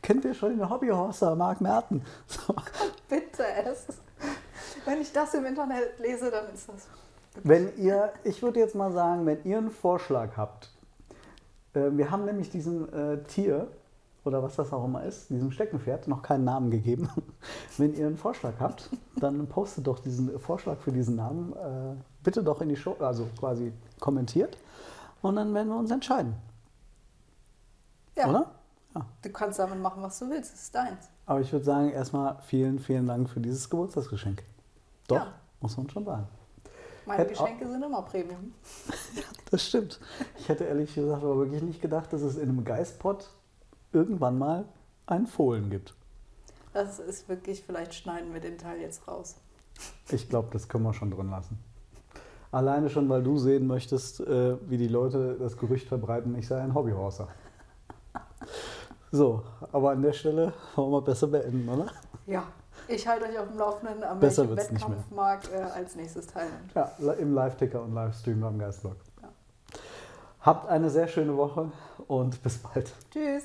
Kennt 0.00 0.24
ihr 0.24 0.32
schon 0.32 0.56
den 0.56 0.68
Hobbyhorser 0.68 1.36
Marc 1.36 1.60
Merten? 1.60 2.02
So. 2.26 2.54
Bitte, 3.08 3.44
es. 3.66 3.86
Wenn 4.86 5.02
ich 5.02 5.12
das 5.12 5.34
im 5.34 5.44
Internet 5.44 5.98
lese, 5.98 6.30
dann 6.30 6.46
ist 6.54 6.68
das. 6.68 6.88
Wenn 7.42 7.76
ihr, 7.76 8.12
ich 8.22 8.42
würde 8.42 8.60
jetzt 8.60 8.74
mal 8.74 8.92
sagen, 8.92 9.26
wenn 9.26 9.44
ihr 9.44 9.58
einen 9.58 9.70
Vorschlag 9.70 10.38
habt, 10.38 10.70
äh, 11.74 11.90
wir 11.90 12.10
haben 12.10 12.24
nämlich 12.24 12.48
diesem 12.48 12.88
äh, 12.94 13.22
Tier 13.24 13.68
oder 14.24 14.42
was 14.42 14.56
das 14.56 14.72
auch 14.72 14.84
immer 14.84 15.04
ist, 15.04 15.30
diesem 15.30 15.50
Steckenpferd 15.50 16.08
noch 16.08 16.22
keinen 16.22 16.44
Namen 16.44 16.70
gegeben. 16.70 17.08
Wenn 17.78 17.94
ihr 17.94 18.06
einen 18.06 18.16
Vorschlag 18.16 18.54
habt, 18.58 18.90
dann 19.16 19.46
postet 19.48 19.86
doch 19.86 19.98
diesen 19.98 20.38
Vorschlag 20.38 20.78
für 20.78 20.92
diesen 20.92 21.16
Namen 21.16 21.52
äh, 21.52 21.94
bitte 22.22 22.42
doch 22.42 22.60
in 22.60 22.68
die 22.70 22.76
Show, 22.76 22.96
also 23.00 23.26
quasi 23.38 23.72
kommentiert 24.00 24.56
und 25.22 25.36
dann 25.36 25.52
werden 25.54 25.68
wir 25.68 25.76
uns 25.76 25.90
entscheiden, 25.90 26.34
Ja. 28.16 28.28
oder? 28.28 28.50
Ja. 28.94 29.06
Du 29.22 29.30
kannst 29.30 29.58
damit 29.58 29.80
machen, 29.80 30.02
was 30.02 30.18
du 30.20 30.30
willst. 30.30 30.54
Es 30.54 30.62
ist 30.64 30.74
deins. 30.74 31.08
Aber 31.26 31.40
ich 31.40 31.52
würde 31.52 31.64
sagen, 31.64 31.90
erstmal 31.90 32.36
vielen, 32.46 32.78
vielen 32.78 33.06
Dank 33.06 33.28
für 33.28 33.40
dieses 33.40 33.68
Geburtstagsgeschenk. 33.68 34.42
Doch, 35.08 35.16
Ja. 35.16 35.32
muss 35.60 35.76
man 35.76 35.90
schon 35.90 36.04
sagen. 36.04 36.28
Meine 37.06 37.18
Hätte 37.22 37.30
Geschenke 37.32 37.68
sind 37.68 37.82
immer 37.82 38.02
Premium. 38.02 38.52
Das 39.50 39.62
stimmt. 39.66 40.00
Ich 40.38 40.48
hätte 40.48 40.64
ehrlich 40.64 40.92
gesagt 40.94 41.22
aber 41.22 41.36
wirklich 41.38 41.62
nicht 41.62 41.80
gedacht, 41.80 42.12
dass 42.12 42.22
es 42.22 42.36
in 42.36 42.48
einem 42.48 42.64
Geistpot 42.64 43.30
irgendwann 43.94 44.38
mal 44.38 44.64
einen 45.06 45.26
Fohlen 45.26 45.70
gibt. 45.70 45.94
Das 46.72 46.98
ist 46.98 47.28
wirklich, 47.28 47.62
vielleicht 47.62 47.94
schneiden 47.94 48.32
wir 48.34 48.40
den 48.40 48.58
Teil 48.58 48.80
jetzt 48.80 49.06
raus. 49.06 49.36
Ich 50.10 50.28
glaube, 50.28 50.48
das 50.52 50.68
können 50.68 50.84
wir 50.84 50.92
schon 50.92 51.10
drin 51.10 51.30
lassen. 51.30 51.58
Alleine 52.50 52.88
schon, 52.88 53.08
weil 53.08 53.22
du 53.22 53.38
sehen 53.38 53.66
möchtest, 53.66 54.20
äh, 54.20 54.56
wie 54.68 54.78
die 54.78 54.88
Leute 54.88 55.36
das 55.38 55.56
Gerücht 55.56 55.88
verbreiten, 55.88 56.36
ich 56.36 56.46
sei 56.46 56.60
ein 56.60 56.74
Hobbyhorser. 56.74 57.28
So, 59.10 59.42
aber 59.72 59.90
an 59.90 60.02
der 60.02 60.12
Stelle 60.12 60.52
wollen 60.74 60.90
wir 60.90 61.02
besser 61.02 61.28
beenden, 61.28 61.68
oder? 61.68 61.86
Ja, 62.26 62.44
ich 62.88 63.06
halte 63.06 63.26
euch 63.26 63.38
auf 63.38 63.48
dem 63.48 63.58
Laufenden, 63.58 64.02
an 64.02 64.20
Besser 64.20 64.48
welchem. 64.48 64.74
Wettkampfmarkt 64.74 65.50
äh, 65.52 65.56
als 65.56 65.94
nächstes 65.96 66.26
teilnimmt. 66.26 66.72
Ja, 66.74 66.92
im 67.18 67.34
Live-Ticker 67.34 67.82
und 67.82 67.94
Livestream 67.94 68.40
beim 68.40 68.58
Geistblog. 68.58 68.96
Ja. 69.22 69.28
Habt 70.40 70.68
eine 70.68 70.90
sehr 70.90 71.08
schöne 71.08 71.36
Woche 71.36 71.70
und 72.08 72.42
bis 72.42 72.58
bald. 72.58 72.92
Tschüss. 73.10 73.44